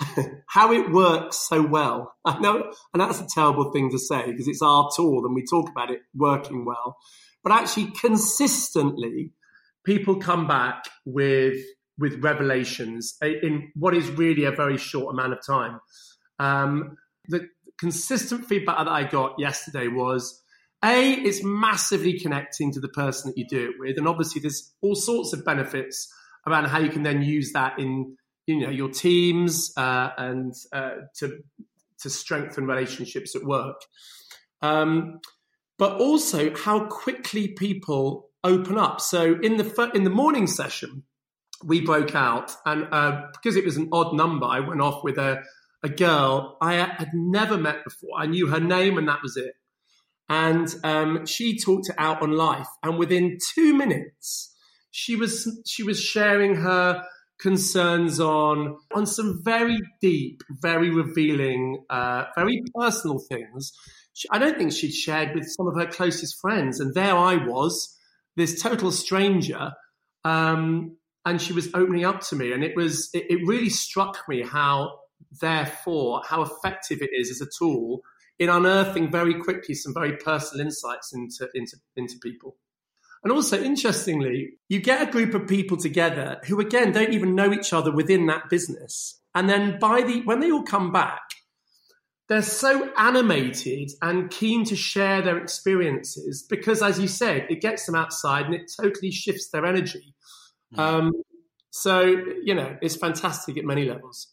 how 0.48 0.72
it 0.72 0.90
works 0.90 1.46
so 1.46 1.62
well. 1.62 2.14
I 2.24 2.38
know, 2.38 2.72
and 2.94 3.00
that's 3.00 3.20
a 3.20 3.26
terrible 3.32 3.72
thing 3.72 3.90
to 3.90 3.98
say 3.98 4.24
because 4.24 4.48
it's 4.48 4.62
our 4.62 4.88
tool 4.96 5.26
and 5.26 5.34
we 5.34 5.44
talk 5.44 5.68
about 5.68 5.90
it 5.90 6.00
working 6.14 6.64
well. 6.64 6.96
But 7.44 7.52
actually, 7.52 7.92
consistently, 7.92 9.32
people 9.86 10.16
come 10.16 10.46
back 10.46 10.84
with 11.06 11.56
with 11.98 12.22
revelations 12.22 13.16
in 13.22 13.72
what 13.74 13.94
is 13.94 14.10
really 14.10 14.44
a 14.44 14.50
very 14.50 14.76
short 14.76 15.14
amount 15.14 15.32
of 15.32 15.38
time. 15.46 15.80
Um, 16.38 16.98
the 17.28 17.48
consistent 17.78 18.44
feedback 18.44 18.76
that 18.76 18.88
I 18.88 19.04
got 19.04 19.36
yesterday 19.38 19.88
was 19.88 20.42
a 20.84 21.12
it's 21.12 21.42
massively 21.42 22.18
connecting 22.18 22.72
to 22.72 22.80
the 22.80 22.88
person 22.88 23.30
that 23.30 23.38
you 23.38 23.46
do 23.48 23.70
it 23.70 23.76
with, 23.78 23.96
and 23.96 24.06
obviously 24.06 24.42
there's 24.42 24.74
all 24.82 24.94
sorts 24.94 25.32
of 25.32 25.44
benefits 25.44 26.12
around 26.46 26.66
how 26.66 26.78
you 26.78 26.90
can 26.90 27.02
then 27.02 27.22
use 27.22 27.52
that 27.52 27.78
in 27.78 28.16
you 28.46 28.60
know 28.60 28.70
your 28.70 28.90
teams 28.90 29.72
uh, 29.78 30.10
and 30.18 30.52
uh, 30.72 30.96
to 31.18 31.38
to 32.00 32.10
strengthen 32.10 32.66
relationships 32.66 33.34
at 33.34 33.44
work. 33.44 33.80
Um, 34.60 35.20
but 35.78 35.98
also 36.00 36.54
how 36.54 36.86
quickly 36.86 37.48
people 37.48 38.30
open 38.46 38.78
up. 38.78 39.00
So 39.00 39.38
in 39.42 39.56
the 39.56 39.90
in 39.94 40.04
the 40.04 40.10
morning 40.10 40.46
session, 40.46 41.04
we 41.64 41.80
broke 41.80 42.14
out, 42.14 42.52
and 42.64 42.88
uh, 42.92 43.22
because 43.32 43.56
it 43.56 43.64
was 43.64 43.76
an 43.76 43.88
odd 43.92 44.14
number, 44.14 44.46
I 44.46 44.60
went 44.60 44.80
off 44.80 45.02
with 45.04 45.18
a 45.18 45.42
a 45.82 45.88
girl 45.88 46.56
I 46.60 46.74
had 46.74 47.10
never 47.14 47.56
met 47.56 47.84
before. 47.84 48.10
I 48.18 48.26
knew 48.26 48.46
her 48.48 48.60
name, 48.60 48.98
and 48.98 49.08
that 49.08 49.22
was 49.22 49.36
it. 49.36 49.54
And 50.28 50.74
um, 50.82 51.26
she 51.26 51.58
talked 51.58 51.88
it 51.88 51.94
out 51.98 52.22
on 52.22 52.32
life, 52.32 52.68
and 52.82 52.98
within 52.98 53.38
two 53.54 53.74
minutes, 53.74 54.54
she 54.90 55.14
was 55.16 55.62
she 55.66 55.82
was 55.82 56.00
sharing 56.00 56.56
her 56.56 57.04
concerns 57.38 58.18
on 58.18 58.76
on 58.94 59.06
some 59.06 59.40
very 59.44 59.78
deep, 60.00 60.42
very 60.62 60.90
revealing, 60.90 61.84
uh, 61.90 62.24
very 62.34 62.62
personal 62.74 63.18
things. 63.18 63.72
I 64.30 64.38
don't 64.38 64.56
think 64.56 64.72
she'd 64.72 64.94
shared 64.94 65.34
with 65.34 65.46
some 65.46 65.68
of 65.68 65.76
her 65.76 65.86
closest 65.86 66.40
friends, 66.40 66.80
and 66.80 66.94
there 66.94 67.14
I 67.14 67.36
was, 67.36 67.95
this 68.36 68.62
total 68.62 68.90
stranger, 68.90 69.72
um, 70.24 70.96
and 71.24 71.40
she 71.40 71.52
was 71.52 71.68
opening 71.74 72.04
up 72.04 72.20
to 72.28 72.36
me, 72.36 72.52
and 72.52 72.62
it 72.62 72.76
was 72.76 73.10
it, 73.12 73.24
it 73.30 73.46
really 73.46 73.70
struck 73.70 74.28
me 74.28 74.42
how, 74.42 74.98
therefore, 75.40 76.22
how 76.26 76.42
effective 76.42 77.02
it 77.02 77.10
is 77.12 77.30
as 77.30 77.40
a 77.40 77.50
tool 77.58 78.02
in 78.38 78.48
unearthing 78.48 79.10
very 79.10 79.34
quickly 79.34 79.74
some 79.74 79.94
very 79.94 80.16
personal 80.16 80.64
insights 80.64 81.12
into 81.14 81.48
into 81.54 81.76
into 81.96 82.16
people. 82.22 82.56
And 83.24 83.32
also, 83.32 83.60
interestingly, 83.60 84.50
you 84.68 84.80
get 84.80 85.08
a 85.08 85.10
group 85.10 85.34
of 85.34 85.48
people 85.48 85.76
together 85.76 86.40
who, 86.46 86.60
again, 86.60 86.92
don't 86.92 87.12
even 87.12 87.34
know 87.34 87.52
each 87.52 87.72
other 87.72 87.90
within 87.90 88.26
that 88.26 88.48
business. 88.48 89.20
And 89.34 89.48
then 89.48 89.78
by 89.80 90.02
the 90.02 90.22
when 90.24 90.40
they 90.40 90.52
all 90.52 90.62
come 90.62 90.92
back, 90.92 91.22
they're 92.28 92.42
so 92.42 92.90
animated 92.96 93.90
and 94.02 94.30
keen 94.30 94.64
to 94.64 94.76
share 94.76 95.22
their 95.22 95.38
experiences 95.38 96.42
because, 96.48 96.82
as 96.82 96.98
you 96.98 97.08
said, 97.08 97.46
it 97.48 97.60
gets 97.60 97.86
them 97.86 97.94
outside 97.94 98.46
and 98.46 98.54
it 98.54 98.70
totally 98.80 99.10
shifts 99.10 99.48
their 99.50 99.64
energy. 99.64 100.14
Mm. 100.74 100.78
Um, 100.78 101.22
so 101.70 102.00
you 102.42 102.54
know, 102.54 102.76
it's 102.82 102.96
fantastic 102.96 103.56
at 103.58 103.64
many 103.64 103.84
levels. 103.84 104.28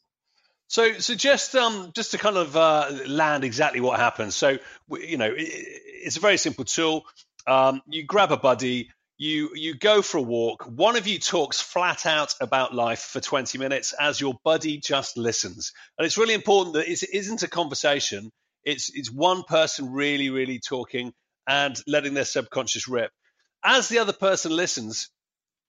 So, 0.67 0.93
so 0.93 1.13
just 1.13 1.55
um, 1.55 1.91
just 1.93 2.11
to 2.11 2.17
kind 2.17 2.37
of 2.37 2.57
uh, 2.57 2.89
land 3.05 3.43
exactly 3.43 3.79
what 3.79 3.99
happens. 3.99 4.35
So, 4.35 4.57
you 4.89 5.17
know, 5.17 5.31
it, 5.31 5.37
it's 5.37 6.17
a 6.17 6.19
very 6.19 6.37
simple 6.37 6.65
tool. 6.65 7.05
Um, 7.45 7.81
you 7.87 8.03
grab 8.03 8.31
a 8.31 8.37
buddy, 8.37 8.89
you 9.17 9.51
you 9.55 9.75
go 9.75 10.01
for 10.01 10.17
a 10.17 10.21
walk. 10.21 10.63
One 10.65 10.95
of 10.95 11.07
you 11.07 11.19
talks 11.19 11.61
flat 11.61 12.05
out 12.05 12.33
about 12.41 12.73
life 12.73 12.99
for 12.99 13.19
20 13.19 13.57
minutes 13.57 13.93
as 13.93 14.19
your 14.19 14.35
buddy 14.43 14.77
just 14.77 15.17
listens. 15.17 15.71
And 15.97 16.05
it's 16.05 16.17
really 16.17 16.33
important 16.33 16.75
that 16.75 16.89
it 16.89 17.03
isn't 17.13 17.43
a 17.43 17.47
conversation. 17.47 18.31
It's 18.63 18.89
it's 18.93 19.11
one 19.11 19.43
person 19.43 19.91
really 19.91 20.29
really 20.29 20.59
talking 20.59 21.13
and 21.47 21.79
letting 21.87 22.13
their 22.13 22.25
subconscious 22.25 22.87
rip. 22.87 23.11
As 23.63 23.87
the 23.87 23.99
other 23.99 24.13
person 24.13 24.51
listens, 24.51 25.09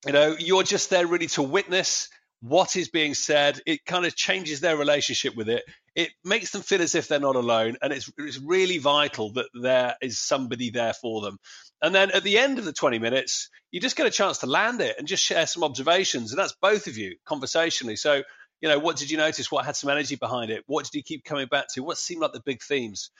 you 0.07 0.13
know, 0.13 0.37
you're 0.39 0.63
just 0.63 0.91
there 0.91 1.07
really 1.07 1.29
to 1.29 1.43
witness 1.43 2.09
what 2.41 2.77
is 2.77 2.89
being 2.89 3.15
said. 3.15 3.61
It 3.67 3.85
kind 3.85 4.05
of 4.05 4.15
changes 4.15 4.61
their 4.61 4.77
relationship 4.77 5.35
with 5.35 5.49
it. 5.49 5.65
It 5.95 6.11
makes 6.25 6.51
them 6.51 6.63
feel 6.63 6.83
as 6.83 6.95
if 6.95 7.09
they're 7.09 7.21
not 7.21 7.37
alone. 7.37 7.77
And 7.81 7.93
it's, 7.93 8.13
it's 8.19 8.39
really 8.39 8.79
vital 8.79 9.33
that 9.33 9.47
there 9.55 9.97
is 10.03 10.19
somebody 10.19 10.71
there 10.71 10.93
for 10.93 11.23
them. 11.23 11.39
And 11.85 11.95
then 11.95 12.13
at 12.13 12.23
the 12.23 12.39
end 12.39 12.59
of 12.59 12.65
the 12.65 12.73
20 12.73 12.99
minutes, 12.99 13.51
you 13.71 13.79
just 13.79 13.95
get 13.95 14.07
a 14.07 14.11
chance 14.11 14.39
to 14.39 14.47
land 14.47 14.81
it 14.81 14.97
and 14.97 15.07
just 15.07 15.23
share 15.23 15.47
some 15.47 15.63
observations. 15.63 16.33
And 16.33 16.39
that's 16.39 16.57
both 16.63 16.87
of 16.87 16.97
you 16.97 17.17
conversationally. 17.27 17.97
So, 17.97 18.23
you 18.63 18.71
know, 18.71 18.79
what 18.79 18.97
did 18.97 19.11
you 19.11 19.19
notice? 19.19 19.53
What 19.53 19.67
had 19.67 19.77
some 19.77 19.91
energy 19.91 20.17
behind 20.17 20.51
it? 20.51 20.65
What 20.67 20.87
did 20.87 20.95
you 20.95 21.03
keep 21.03 21.25
coming 21.25 21.47
back 21.47 21.67
to? 21.75 21.83
What 21.83 21.99
seemed 21.99 22.23
like 22.23 22.33
the 22.33 22.41
big 22.41 22.63
themes? 22.63 23.11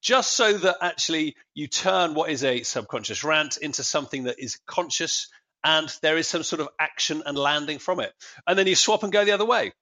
Just 0.00 0.32
so 0.32 0.54
that 0.54 0.78
actually 0.80 1.36
you 1.52 1.66
turn 1.66 2.14
what 2.14 2.30
is 2.30 2.44
a 2.44 2.62
subconscious 2.62 3.24
rant 3.24 3.58
into 3.58 3.82
something 3.82 4.24
that 4.24 4.38
is 4.38 4.58
conscious 4.66 5.28
and 5.62 5.94
there 6.00 6.16
is 6.16 6.26
some 6.26 6.44
sort 6.44 6.60
of 6.60 6.70
action 6.80 7.22
and 7.26 7.36
landing 7.36 7.78
from 7.78 8.00
it. 8.00 8.14
And 8.46 8.58
then 8.58 8.66
you 8.66 8.74
swap 8.74 9.02
and 9.02 9.12
go 9.12 9.26
the 9.26 9.32
other 9.32 9.44
way. 9.44 9.72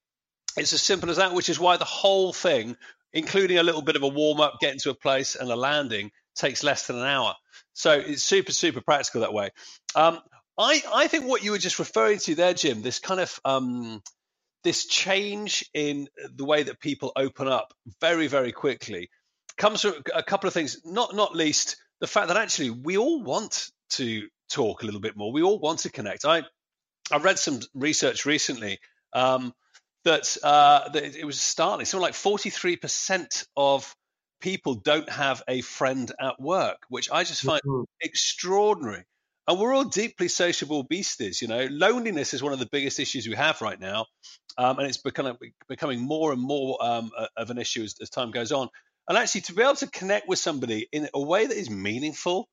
It's 0.57 0.73
as 0.73 0.83
simple 0.83 1.11
as 1.11 1.19
that, 1.19 1.33
which 1.33 1.49
is 1.49 1.61
why 1.61 1.77
the 1.77 1.85
whole 1.85 2.33
thing, 2.33 2.77
including 3.13 3.59
a 3.59 3.63
little 3.63 3.83
bit 3.83 3.95
of 3.95 4.03
a 4.03 4.09
warm 4.09 4.41
up, 4.41 4.55
getting 4.61 4.81
to 4.81 4.91
a 4.91 4.95
place 4.95 5.37
and 5.37 5.49
a 5.49 5.55
landing, 5.55 6.11
takes 6.35 6.63
less 6.63 6.87
than 6.87 6.97
an 6.97 7.07
hour. 7.07 7.35
So 7.73 7.93
it's 7.93 8.23
super, 8.23 8.53
super 8.53 8.81
practical 8.81 9.23
that 9.23 9.33
way. 9.33 9.51
Um, 9.95 10.19
I, 10.59 10.83
I 10.95 11.07
think 11.09 11.27
what 11.27 11.43
you 11.43 11.53
were 11.53 11.59
just 11.59 11.79
referring 11.79 12.19
to 12.21 12.35
there, 12.35 12.55
Jim, 12.55 12.83
this 12.83 12.99
kind 12.99 13.21
of 13.21 13.41
um, 13.45 14.03
this 14.65 14.87
change 14.87 15.69
in 15.75 16.09
the 16.35 16.45
way 16.45 16.65
that 16.65 16.81
people 16.81 17.13
open 17.17 17.49
up 17.49 17.73
very, 18.01 18.27
very 18.27 18.53
quickly 18.53 19.09
comes 19.57 19.83
from 19.83 19.95
a 20.15 20.23
couple 20.23 20.49
of 20.49 20.55
things. 20.55 20.79
Not 20.85 21.15
not 21.15 21.35
least 21.35 21.77
the 22.01 22.07
fact 22.07 22.29
that 22.29 22.37
actually 22.37 22.71
we 22.71 22.99
all 22.99 23.23
want 23.23 23.71
to 23.91 24.29
talk 24.51 24.83
a 24.83 24.87
little 24.87 25.01
bit 25.01 25.17
more. 25.17 25.33
We 25.33 25.43
all 25.43 25.59
want 25.59 25.81
to 25.81 25.91
connect. 25.91 26.25
I 26.25 26.43
I 27.11 27.19
read 27.19 27.39
some 27.39 27.61
research 27.75 28.25
recently 28.27 28.79
um, 29.13 29.53
that, 30.05 30.37
uh, 30.43 30.89
that 30.91 31.17
it 31.17 31.25
was 31.25 31.41
startling. 31.41 31.87
Something 31.87 32.03
like 32.03 32.15
43% 32.15 33.47
of 33.57 33.95
people 34.43 34.75
don't 34.75 35.09
have 35.09 35.43
a 35.49 35.63
friend 35.63 36.13
at 36.21 36.41
work, 36.41 36.79
which 36.89 37.11
I 37.11 37.25
just 37.25 37.43
find 37.43 37.63
mm-hmm. 37.67 37.85
extraordinary. 38.03 39.05
And 39.49 39.59
we're 39.59 39.75
all 39.75 39.85
deeply 39.85 40.29
sociable 40.29 40.83
beasties. 40.83 41.41
You 41.41 41.49
know, 41.49 41.67
loneliness 41.71 42.35
is 42.35 42.43
one 42.43 42.53
of 42.53 42.59
the 42.59 42.69
biggest 42.71 43.01
issues 43.01 43.27
we 43.27 43.35
have 43.35 43.61
right 43.61 43.81
now, 43.81 44.07
um, 44.59 44.79
and 44.79 44.87
it's 44.87 44.99
becoming 44.99 45.37
becoming 45.69 46.01
more 46.01 46.33
and 46.33 46.41
more 46.41 46.79
um, 46.85 47.11
of 47.37 47.51
an 47.51 47.59
issue 47.59 47.83
as, 47.83 47.97
as 48.01 48.11
time 48.11 48.31
goes 48.31 48.53
on. 48.53 48.69
And 49.09 49.19
actually, 49.19 49.41
to 49.43 49.55
be 49.55 49.63
able 49.63 49.75
to 49.77 49.89
connect 49.89 50.29
with 50.29 50.39
somebody 50.39 50.87
in 50.93 51.09
a 51.15 51.21
way 51.21 51.47
that 51.47 51.57
is 51.57 51.71
meaningful 51.71 52.49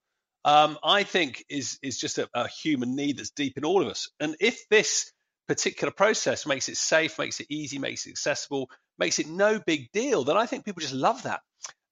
um, 0.45 0.77
I 0.83 1.03
think 1.03 1.43
is 1.49 1.79
is 1.81 1.97
just 1.97 2.17
a, 2.17 2.29
a, 2.33 2.47
human 2.47 2.95
need 2.95 3.17
that's 3.17 3.31
deep 3.31 3.57
in 3.57 3.65
all 3.65 3.81
of 3.81 3.87
us. 3.87 4.09
And 4.19 4.35
if 4.39 4.67
this 4.69 5.11
particular 5.47 5.91
process 5.91 6.45
makes 6.45 6.69
it 6.69 6.77
safe, 6.77 7.19
makes 7.19 7.39
it 7.39 7.47
easy, 7.49 7.79
makes 7.79 8.05
it 8.05 8.11
accessible, 8.11 8.69
makes 8.97 9.19
it 9.19 9.27
no 9.27 9.59
big 9.59 9.91
deal, 9.91 10.23
then 10.23 10.37
I 10.37 10.45
think 10.45 10.63
people 10.63 10.81
just 10.81 10.93
love 10.93 11.23
that, 11.23 11.41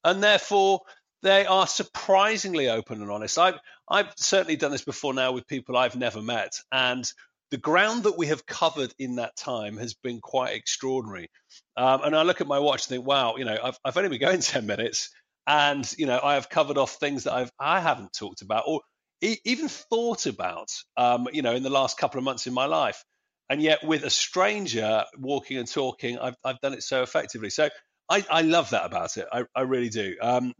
and 0.04 0.24
therefore 0.24 0.82
they 1.24 1.46
are 1.46 1.68
surprisingly 1.68 2.70
open 2.70 3.02
and 3.02 3.12
honest. 3.12 3.38
I've 3.38 3.60
I've 3.90 4.14
certainly 4.18 4.56
done 4.56 4.72
this 4.72 4.84
before 4.86 5.14
now 5.14 5.32
with 5.32 5.48
people 5.48 5.78
I've 5.78 5.96
never 5.96 6.22
met, 6.22 6.60
and 6.72 7.12
the 7.52 7.58
ground 7.58 8.04
that 8.04 8.18
we 8.18 8.28
have 8.28 8.46
covered 8.46 8.94
in 9.00 9.16
that 9.16 9.36
time 9.38 9.78
has 9.78 9.94
been 9.94 10.20
quite 10.20 10.54
extraordinary. 10.54 11.30
Um, 11.78 12.02
and 12.04 12.16
I 12.16 12.24
look 12.24 12.42
at 12.42 12.48
my 12.48 12.60
watch 12.60 12.82
and 12.84 12.90
think, 12.98 13.08
wow, 13.08 13.36
you 13.38 13.46
know, 13.46 13.58
I've, 13.64 13.78
I've 13.86 13.96
only 13.96 14.10
been 14.10 14.20
going 14.20 14.40
10 14.42 14.66
minutes 14.66 15.10
and 15.48 15.92
you 15.98 16.06
know 16.06 16.20
I 16.22 16.36
have 16.36 16.50
covered 16.50 16.78
off 16.78 16.96
things 16.96 17.24
that 17.24 17.34
I've 17.34 17.52
I 17.60 17.80
haven't 17.80 18.14
talked 18.14 18.42
about 18.42 18.66
or 18.68 18.82
e- 19.22 19.38
even 19.46 19.70
thought 19.70 20.26
about 20.26 20.70
um, 20.98 21.28
you 21.32 21.42
know 21.42 21.56
in 21.56 21.64
the 21.64 21.70
last 21.70 21.98
couple 21.98 22.18
of 22.18 22.24
months 22.26 22.48
in 22.48 22.54
my 22.54 22.66
life 22.66 23.04
and 23.50 23.62
yet 23.62 23.84
with 23.84 24.04
a 24.04 24.10
stranger 24.10 25.06
walking 25.18 25.58
and 25.58 25.72
talking 25.72 26.20
I've, 26.20 26.36
I've 26.44 26.60
done 26.60 26.74
it 26.74 26.84
so 26.84 27.02
effectively 27.02 27.50
so 27.50 27.70
I, 28.10 28.26
I 28.30 28.42
love 28.42 28.72
that 28.72 28.86
about 28.86 29.18
it 29.18 29.28
I, 29.32 29.46
I 29.56 29.62
really 29.62 29.90
do 29.90 30.16
um, 30.22 30.54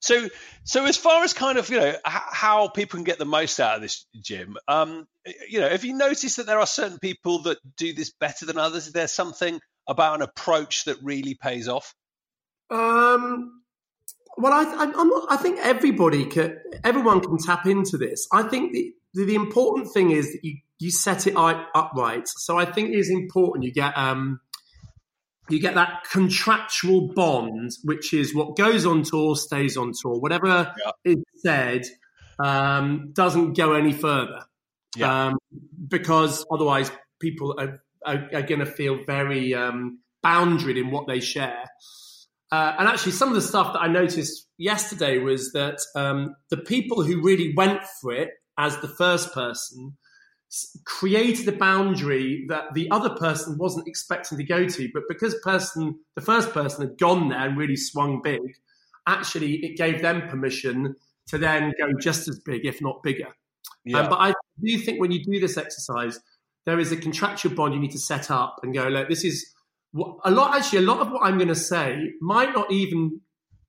So, 0.00 0.28
so 0.64 0.84
as 0.84 0.96
far 0.96 1.24
as 1.24 1.32
kind 1.32 1.58
of 1.58 1.70
you 1.70 1.80
know 1.80 1.94
how 2.04 2.68
people 2.68 2.98
can 2.98 3.04
get 3.04 3.18
the 3.18 3.24
most 3.24 3.58
out 3.60 3.76
of 3.76 3.82
this 3.82 4.06
Jim, 4.20 4.56
um, 4.68 5.06
you 5.48 5.60
know, 5.60 5.68
have 5.68 5.84
you 5.84 5.94
noticed 5.94 6.36
that 6.36 6.46
there 6.46 6.60
are 6.60 6.66
certain 6.66 6.98
people 6.98 7.42
that 7.42 7.58
do 7.76 7.92
this 7.92 8.12
better 8.12 8.46
than 8.46 8.58
others? 8.58 8.86
Is 8.86 8.92
there 8.92 9.08
something 9.08 9.60
about 9.88 10.16
an 10.16 10.22
approach 10.22 10.84
that 10.84 10.98
really 11.02 11.34
pays 11.34 11.68
off? 11.68 11.94
Um, 12.70 13.62
well, 14.36 14.52
I, 14.52 14.64
I, 14.64 14.86
not, 14.86 15.26
I 15.30 15.36
think 15.36 15.58
everybody 15.60 16.26
can, 16.26 16.58
everyone 16.84 17.20
can 17.20 17.38
tap 17.38 17.66
into 17.66 17.96
this. 17.96 18.28
I 18.32 18.42
think 18.44 18.72
the, 18.72 18.92
the, 19.14 19.24
the 19.24 19.34
important 19.34 19.92
thing 19.92 20.10
is 20.10 20.30
that 20.32 20.40
you, 20.42 20.58
you 20.78 20.90
set 20.90 21.26
it 21.26 21.36
up 21.36 21.68
upright. 21.74 22.28
So 22.28 22.58
I 22.58 22.66
think 22.66 22.90
it 22.90 22.98
is 22.98 23.10
important 23.10 23.64
you 23.64 23.72
get 23.72 23.96
um, 23.96 24.40
you 25.48 25.60
get 25.60 25.74
that 25.74 26.04
contractual 26.10 27.08
bond, 27.08 27.72
which 27.84 28.12
is 28.12 28.34
what 28.34 28.56
goes 28.56 28.84
on 28.86 29.02
tour 29.02 29.36
stays 29.36 29.76
on 29.76 29.92
tour. 30.00 30.18
Whatever 30.18 30.74
yeah. 30.84 30.90
is 31.04 31.18
said 31.36 31.82
um, 32.38 33.10
doesn't 33.12 33.56
go 33.56 33.74
any 33.74 33.92
further, 33.92 34.44
yeah. 34.96 35.28
um, 35.28 35.38
because 35.88 36.44
otherwise 36.50 36.90
people 37.20 37.54
are, 37.58 37.82
are, 38.04 38.28
are 38.34 38.42
going 38.42 38.60
to 38.60 38.66
feel 38.66 39.04
very 39.06 39.54
um, 39.54 40.00
boundaried 40.24 40.78
in 40.78 40.90
what 40.90 41.06
they 41.06 41.20
share. 41.20 41.64
Uh, 42.52 42.74
and 42.78 42.88
actually, 42.88 43.12
some 43.12 43.28
of 43.28 43.34
the 43.34 43.42
stuff 43.42 43.72
that 43.72 43.80
I 43.80 43.88
noticed 43.88 44.46
yesterday 44.56 45.18
was 45.18 45.52
that 45.52 45.78
um, 45.94 46.34
the 46.50 46.56
people 46.56 47.02
who 47.02 47.22
really 47.22 47.52
went 47.56 47.82
for 48.00 48.12
it 48.12 48.30
as 48.58 48.78
the 48.78 48.88
first 48.88 49.32
person 49.34 49.96
created 50.84 51.48
a 51.48 51.52
boundary 51.52 52.46
that 52.48 52.72
the 52.74 52.90
other 52.90 53.10
person 53.10 53.58
wasn't 53.58 53.86
expecting 53.88 54.38
to 54.38 54.44
go 54.44 54.66
to, 54.66 54.88
but 54.94 55.02
because 55.08 55.34
person 55.42 55.98
the 56.14 56.20
first 56.22 56.52
person 56.52 56.86
had 56.86 56.98
gone 56.98 57.28
there 57.28 57.48
and 57.48 57.58
really 57.58 57.76
swung 57.76 58.20
big, 58.22 58.40
actually 59.06 59.56
it 59.64 59.76
gave 59.76 60.02
them 60.02 60.28
permission 60.28 60.94
to 61.28 61.38
then 61.38 61.72
go 61.78 61.92
just 61.98 62.28
as 62.28 62.38
big, 62.38 62.64
if 62.64 62.80
not 62.80 63.02
bigger. 63.02 63.28
Yeah. 63.84 64.00
Um, 64.00 64.10
but 64.10 64.18
I 64.20 64.34
do 64.62 64.78
think 64.78 65.00
when 65.00 65.10
you 65.10 65.24
do 65.24 65.40
this 65.40 65.56
exercise, 65.56 66.20
there 66.64 66.78
is 66.78 66.92
a 66.92 66.96
contractual 66.96 67.54
bond 67.54 67.74
you 67.74 67.80
need 67.80 67.92
to 67.92 67.98
set 67.98 68.30
up 68.30 68.60
and 68.62 68.74
go, 68.74 68.88
look, 68.88 69.08
this 69.08 69.24
is 69.24 69.52
a 70.24 70.30
lot, 70.30 70.56
actually, 70.56 70.80
a 70.80 70.82
lot 70.82 71.00
of 71.00 71.10
what 71.10 71.22
I'm 71.22 71.38
going 71.38 71.48
to 71.48 71.54
say 71.54 72.12
might 72.20 72.52
not 72.54 72.70
even 72.70 73.20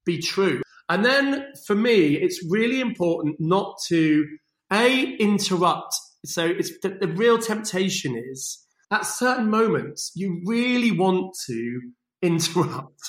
be 0.05 0.19
true. 0.19 0.61
And 0.89 1.05
then 1.05 1.45
for 1.65 1.75
me, 1.75 2.15
it's 2.15 2.43
really 2.49 2.79
important 2.79 3.37
not 3.39 3.77
to 3.87 4.25
a 4.71 5.15
interrupt. 5.17 5.93
So 6.25 6.45
it's 6.45 6.71
the, 6.79 6.89
the 6.89 7.07
real 7.07 7.37
temptation 7.37 8.15
is 8.31 8.65
at 8.91 9.05
certain 9.05 9.49
moments 9.49 10.11
you 10.15 10.41
really 10.45 10.91
want 10.91 11.35
to 11.47 11.81
interrupt 12.21 13.01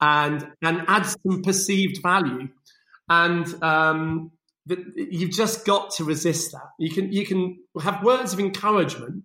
and 0.00 0.46
and 0.62 0.82
add 0.88 1.06
some 1.06 1.42
perceived 1.42 2.02
value, 2.02 2.48
and 3.08 3.62
um, 3.62 4.32
you've 4.66 5.30
just 5.30 5.64
got 5.64 5.90
to 5.92 6.04
resist 6.04 6.52
that. 6.52 6.68
You 6.78 6.90
can 6.90 7.12
you 7.12 7.26
can 7.26 7.58
have 7.80 8.02
words 8.02 8.32
of 8.32 8.40
encouragement, 8.40 9.24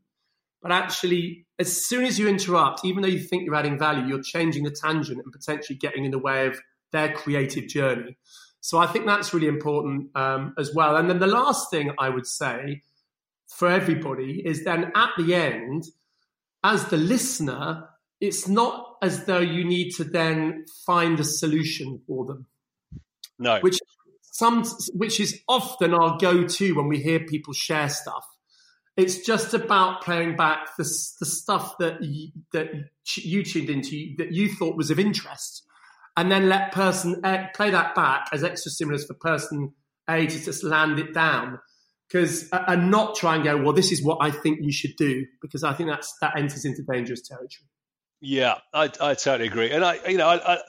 but 0.62 0.72
actually 0.72 1.46
as 1.60 1.86
soon 1.86 2.06
as 2.06 2.20
you 2.20 2.28
interrupt, 2.28 2.86
even 2.86 3.02
though 3.02 3.08
you 3.08 3.20
think 3.20 3.44
you're 3.46 3.56
adding 3.56 3.80
value, 3.80 4.06
you're 4.06 4.22
changing 4.22 4.64
the 4.64 4.72
tangent 4.72 5.20
and 5.24 5.34
potentially 5.34 5.78
getting 5.78 6.06
in 6.06 6.12
the 6.12 6.20
way 6.20 6.48
of 6.48 6.60
their 6.92 7.12
creative 7.12 7.68
journey. 7.68 8.18
So 8.62 8.78
I 8.78 8.88
think 8.88 9.06
that's 9.06 9.34
really 9.34 9.48
important 9.48 10.10
um, 10.16 10.54
as 10.58 10.74
well. 10.74 10.96
And 10.96 11.10
then 11.10 11.20
the 11.20 11.28
last 11.28 11.72
thing 11.72 11.92
I 11.98 12.10
would 12.10 12.28
say 12.28 12.84
for 13.48 13.70
everybody 13.70 14.42
is 14.46 14.64
then 14.64 14.92
at 14.96 15.10
the 15.18 15.34
end, 15.34 15.86
as 16.64 16.86
the 16.86 16.98
listener, 16.98 17.88
it's 18.20 18.48
not 18.48 18.98
as 19.02 19.26
though 19.26 19.40
you 19.40 19.64
need 19.64 19.92
to 19.92 20.04
then 20.04 20.66
find 20.86 21.20
a 21.20 21.24
solution 21.24 22.02
for 22.08 22.26
them. 22.26 22.46
No. 23.40 23.60
Which 23.60 23.80
some 24.22 24.64
which 24.94 25.20
is 25.20 25.40
often 25.48 25.94
our 25.94 26.18
go-to 26.18 26.76
when 26.76 26.88
we 26.88 27.00
hear 27.00 27.20
people 27.20 27.54
share 27.54 27.90
stuff 27.90 28.26
it's 28.98 29.20
just 29.20 29.54
about 29.54 30.02
playing 30.02 30.36
back 30.36 30.76
the, 30.76 30.84
the 31.20 31.26
stuff 31.26 31.78
that 31.78 32.04
you, 32.04 32.32
that 32.52 32.72
you 33.16 33.44
tuned 33.44 33.70
into 33.70 34.16
that 34.18 34.34
you 34.34 34.50
thought 34.50 34.76
was 34.76 34.90
of 34.90 35.00
interest, 35.00 35.64
and 36.18 36.32
then 36.32 36.50
let 36.50 36.72
person 36.72 37.22
A 37.24 37.48
play 37.54 37.70
that 37.70 37.94
back 37.94 38.28
as 38.34 38.44
extra 38.44 38.72
stimulus 38.72 39.06
for 39.06 39.14
person 39.14 39.72
A 40.10 40.26
to 40.26 40.44
just 40.44 40.64
land 40.64 40.98
it 40.98 41.14
down. 41.14 41.60
Because 42.10 42.50
and 42.52 42.90
not 42.90 43.16
try 43.16 43.36
and 43.36 43.44
go, 43.44 43.58
well, 43.58 43.74
this 43.74 43.92
is 43.92 44.02
what 44.02 44.20
I 44.22 44.32
think 44.32 44.60
you 44.62 44.72
should 44.72 44.96
do, 44.98 45.26
because 45.42 45.64
I 45.64 45.74
think 45.74 45.90
that's 45.90 46.14
that 46.22 46.38
enters 46.38 46.64
into 46.64 46.82
dangerous 46.84 47.28
territory. 47.28 47.68
Yeah, 48.22 48.56
I, 48.74 48.84
I 49.02 49.14
totally 49.14 49.48
agree, 49.48 49.72
and 49.72 49.84
I, 49.84 50.00
you 50.08 50.18
know, 50.18 50.28
I, 50.28 50.54
I, 50.54 50.60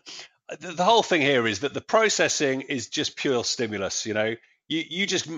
the 0.58 0.84
whole 0.84 1.02
thing 1.02 1.22
here 1.22 1.46
is 1.46 1.60
that 1.60 1.74
the 1.74 1.80
processing 1.80 2.62
is 2.62 2.88
just 2.88 3.16
pure 3.16 3.44
stimulus. 3.44 4.04
You 4.04 4.14
know, 4.14 4.34
you 4.66 4.84
you 4.88 5.06
just 5.06 5.30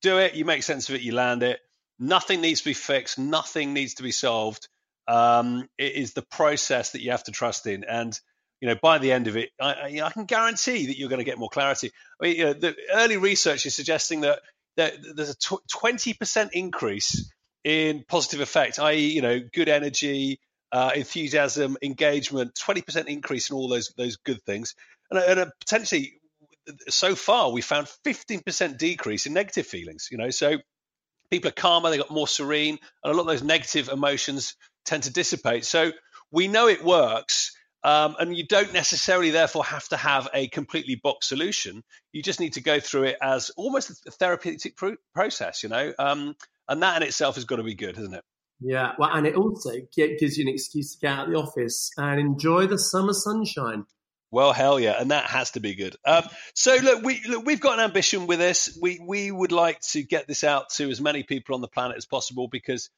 do 0.00 0.18
it, 0.18 0.34
you 0.34 0.44
make 0.44 0.62
sense 0.62 0.88
of 0.88 0.94
it, 0.94 1.00
you 1.00 1.12
land 1.12 1.42
it 1.42 1.60
Nothing 1.98 2.40
needs 2.40 2.60
to 2.60 2.66
be 2.66 2.74
fixed. 2.74 3.18
Nothing 3.18 3.72
needs 3.72 3.94
to 3.94 4.02
be 4.02 4.12
solved. 4.12 4.68
Um, 5.08 5.68
it 5.78 5.94
is 5.94 6.12
the 6.12 6.22
process 6.22 6.92
that 6.92 7.00
you 7.00 7.12
have 7.12 7.24
to 7.24 7.32
trust 7.32 7.66
in, 7.66 7.84
and 7.84 8.18
you 8.60 8.68
know 8.68 8.74
by 8.74 8.98
the 8.98 9.12
end 9.12 9.28
of 9.28 9.36
it, 9.36 9.50
I, 9.60 10.00
I 10.02 10.10
can 10.10 10.24
guarantee 10.24 10.86
that 10.86 10.98
you're 10.98 11.08
going 11.08 11.20
to 11.20 11.24
get 11.24 11.38
more 11.38 11.48
clarity. 11.48 11.92
I 12.20 12.24
mean, 12.24 12.36
you 12.36 12.44
know, 12.44 12.52
the 12.52 12.76
early 12.92 13.16
research 13.16 13.66
is 13.66 13.74
suggesting 13.74 14.22
that, 14.22 14.40
there's 14.76 15.30
a 15.30 15.58
twenty 15.68 16.14
percent 16.14 16.52
increase 16.52 17.30
in 17.64 18.04
positive 18.08 18.40
effect, 18.40 18.78
i.e., 18.78 19.12
you 19.12 19.22
know, 19.22 19.40
good 19.52 19.68
energy, 19.68 20.40
uh, 20.72 20.92
enthusiasm, 20.94 21.76
engagement, 21.82 22.54
twenty 22.58 22.82
percent 22.82 23.08
increase 23.08 23.50
in 23.50 23.56
all 23.56 23.68
those 23.68 23.92
those 23.96 24.16
good 24.16 24.42
things, 24.42 24.74
and, 25.10 25.20
and 25.20 25.40
a 25.40 25.52
potentially 25.60 26.14
so 26.88 27.14
far 27.14 27.52
we 27.52 27.60
found 27.60 27.86
15% 28.04 28.76
decrease 28.76 29.26
in 29.26 29.32
negative 29.32 29.68
feelings 29.68 30.08
you 30.10 30.18
know 30.18 30.30
so 30.30 30.58
people 31.30 31.48
are 31.48 31.52
calmer, 31.52 31.90
they 31.90 31.98
got 31.98 32.10
more 32.10 32.28
serene, 32.28 32.78
and 33.02 33.12
a 33.12 33.16
lot 33.16 33.22
of 33.22 33.26
those 33.26 33.42
negative 33.42 33.88
emotions 33.88 34.56
tend 34.84 35.04
to 35.04 35.12
dissipate. 35.12 35.64
So 35.64 35.92
we 36.30 36.48
know 36.48 36.68
it 36.68 36.84
works. 36.84 37.56
Um, 37.86 38.16
and 38.18 38.36
you 38.36 38.44
don't 38.44 38.72
necessarily, 38.72 39.30
therefore, 39.30 39.62
have 39.62 39.86
to 39.90 39.96
have 39.96 40.28
a 40.34 40.48
completely 40.48 40.96
box 40.96 41.28
solution. 41.28 41.84
You 42.10 42.20
just 42.20 42.40
need 42.40 42.54
to 42.54 42.60
go 42.60 42.80
through 42.80 43.04
it 43.04 43.16
as 43.22 43.50
almost 43.50 44.04
a 44.08 44.10
therapeutic 44.10 44.76
process, 45.14 45.62
you 45.62 45.68
know. 45.68 45.92
Um, 45.96 46.34
and 46.68 46.82
that 46.82 47.00
in 47.00 47.06
itself 47.06 47.36
has 47.36 47.44
got 47.44 47.56
to 47.56 47.62
be 47.62 47.76
good, 47.76 47.94
hasn't 47.94 48.16
it? 48.16 48.24
Yeah, 48.60 48.94
well, 48.98 49.10
and 49.12 49.24
it 49.24 49.36
also 49.36 49.70
gives 49.94 50.36
you 50.36 50.48
an 50.48 50.52
excuse 50.52 50.94
to 50.94 50.98
get 50.98 51.12
out 51.12 51.26
of 51.26 51.32
the 51.32 51.38
office 51.38 51.92
and 51.96 52.18
enjoy 52.18 52.66
the 52.66 52.76
summer 52.76 53.12
sunshine. 53.12 53.84
Well, 54.32 54.52
hell 54.52 54.80
yeah, 54.80 55.00
and 55.00 55.12
that 55.12 55.26
has 55.26 55.52
to 55.52 55.60
be 55.60 55.76
good. 55.76 55.94
Um, 56.04 56.24
so 56.54 56.74
look, 56.74 57.04
we 57.04 57.22
look, 57.28 57.46
we've 57.46 57.60
got 57.60 57.78
an 57.78 57.84
ambition 57.84 58.26
with 58.26 58.40
this. 58.40 58.76
We 58.82 59.00
we 59.00 59.30
would 59.30 59.52
like 59.52 59.80
to 59.92 60.02
get 60.02 60.26
this 60.26 60.42
out 60.42 60.70
to 60.70 60.90
as 60.90 61.00
many 61.00 61.22
people 61.22 61.54
on 61.54 61.60
the 61.60 61.68
planet 61.68 61.96
as 61.96 62.06
possible 62.06 62.48
because, 62.48 62.90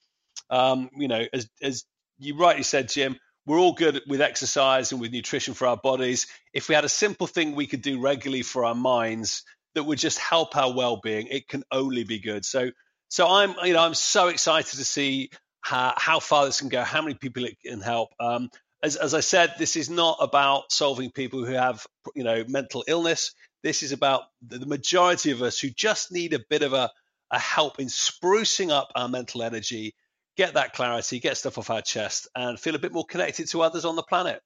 um, 0.48 0.88
you 0.96 1.08
know, 1.08 1.26
as 1.30 1.46
as 1.60 1.84
you 2.18 2.38
rightly 2.38 2.62
said, 2.62 2.88
Jim, 2.88 3.18
we're 3.48 3.58
all 3.58 3.72
good 3.72 4.02
with 4.06 4.20
exercise 4.20 4.92
and 4.92 5.00
with 5.00 5.10
nutrition 5.10 5.54
for 5.54 5.66
our 5.66 5.76
bodies. 5.76 6.26
If 6.52 6.68
we 6.68 6.74
had 6.74 6.84
a 6.84 6.88
simple 6.88 7.26
thing 7.26 7.54
we 7.54 7.66
could 7.66 7.82
do 7.82 8.00
regularly 8.00 8.42
for 8.42 8.64
our 8.64 8.74
minds 8.74 9.42
that 9.74 9.84
would 9.84 9.98
just 9.98 10.18
help 10.18 10.56
our 10.56 10.72
well-being, 10.72 11.28
it 11.28 11.48
can 11.48 11.64
only 11.72 12.04
be 12.04 12.20
good. 12.20 12.44
So 12.44 12.70
so 13.08 13.26
I'm 13.26 13.54
you 13.64 13.72
know 13.72 13.82
I'm 13.82 13.94
so 13.94 14.28
excited 14.28 14.76
to 14.78 14.84
see 14.84 15.30
how, 15.60 15.94
how 15.96 16.20
far 16.20 16.46
this 16.46 16.60
can 16.60 16.68
go, 16.68 16.82
how 16.82 17.02
many 17.02 17.14
people 17.14 17.44
it 17.44 17.58
can 17.60 17.80
help. 17.80 18.10
Um, 18.20 18.50
as, 18.82 18.96
as 18.96 19.14
I 19.14 19.20
said, 19.20 19.54
this 19.58 19.76
is 19.76 19.90
not 19.90 20.18
about 20.20 20.70
solving 20.70 21.10
people 21.10 21.44
who 21.44 21.52
have, 21.52 21.86
you 22.14 22.24
know, 22.24 22.44
mental 22.48 22.84
illness. 22.86 23.34
This 23.62 23.82
is 23.82 23.92
about 23.92 24.22
the 24.46 24.64
majority 24.66 25.30
of 25.30 25.42
us 25.42 25.58
who 25.58 25.68
just 25.68 26.12
need 26.12 26.32
a 26.32 26.44
bit 26.48 26.62
of 26.62 26.72
a, 26.72 26.90
a 27.30 27.38
help 27.38 27.80
in 27.80 27.88
sprucing 27.88 28.70
up 28.70 28.92
our 28.94 29.08
mental 29.08 29.42
energy, 29.42 29.94
get 30.38 30.54
that 30.54 30.72
clarity, 30.72 31.18
get 31.18 31.36
stuff 31.36 31.58
off 31.58 31.68
our 31.68 31.82
chest, 31.82 32.28
and 32.34 32.58
feel 32.58 32.76
a 32.76 32.78
bit 32.78 32.92
more 32.92 33.04
connected 33.04 33.48
to 33.48 33.60
others 33.60 33.84
on 33.84 33.96
the 33.96 34.02
planet. 34.02 34.40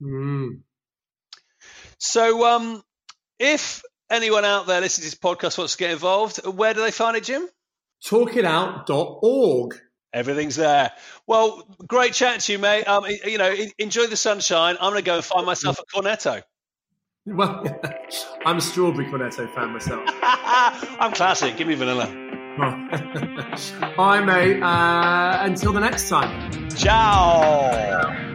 Mm. 0.00 0.60
So, 1.98 2.46
um, 2.46 2.82
if 3.38 3.82
anyone 4.10 4.44
out 4.44 4.66
there 4.66 4.80
listening 4.80 5.10
to 5.10 5.10
this 5.10 5.18
podcast 5.18 5.58
wants 5.58 5.72
to 5.72 5.78
get 5.78 5.90
involved, 5.90 6.46
where 6.46 6.74
do 6.74 6.82
they 6.82 6.90
find 6.90 7.16
it, 7.16 7.24
Jim? 7.24 7.48
Talkitout.org. 8.04 9.80
Everything's 10.12 10.56
there. 10.56 10.92
Well, 11.26 11.66
great 11.86 12.12
chat 12.12 12.40
to 12.40 12.52
you, 12.52 12.58
mate. 12.58 12.84
Um, 12.84 13.04
you 13.24 13.38
know, 13.38 13.54
enjoy 13.78 14.06
the 14.06 14.16
sunshine. 14.16 14.76
I'm 14.80 14.92
going 14.92 15.02
to 15.02 15.06
go 15.06 15.16
and 15.16 15.24
find 15.24 15.44
myself 15.44 15.78
a 15.80 15.96
cornetto. 15.96 16.42
Well, 17.26 17.64
I'm 18.44 18.58
a 18.58 18.60
strawberry 18.60 19.06
cornetto 19.06 19.52
fan 19.54 19.70
myself. 19.70 20.02
I'm 20.22 21.12
classic. 21.12 21.56
Give 21.56 21.66
me 21.66 21.74
vanilla. 21.74 22.27
Bye, 23.96 24.20
mate. 24.20 24.62
Uh, 24.62 25.38
until 25.42 25.72
the 25.72 25.80
next 25.80 26.08
time. 26.08 26.68
Ciao. 26.70 28.27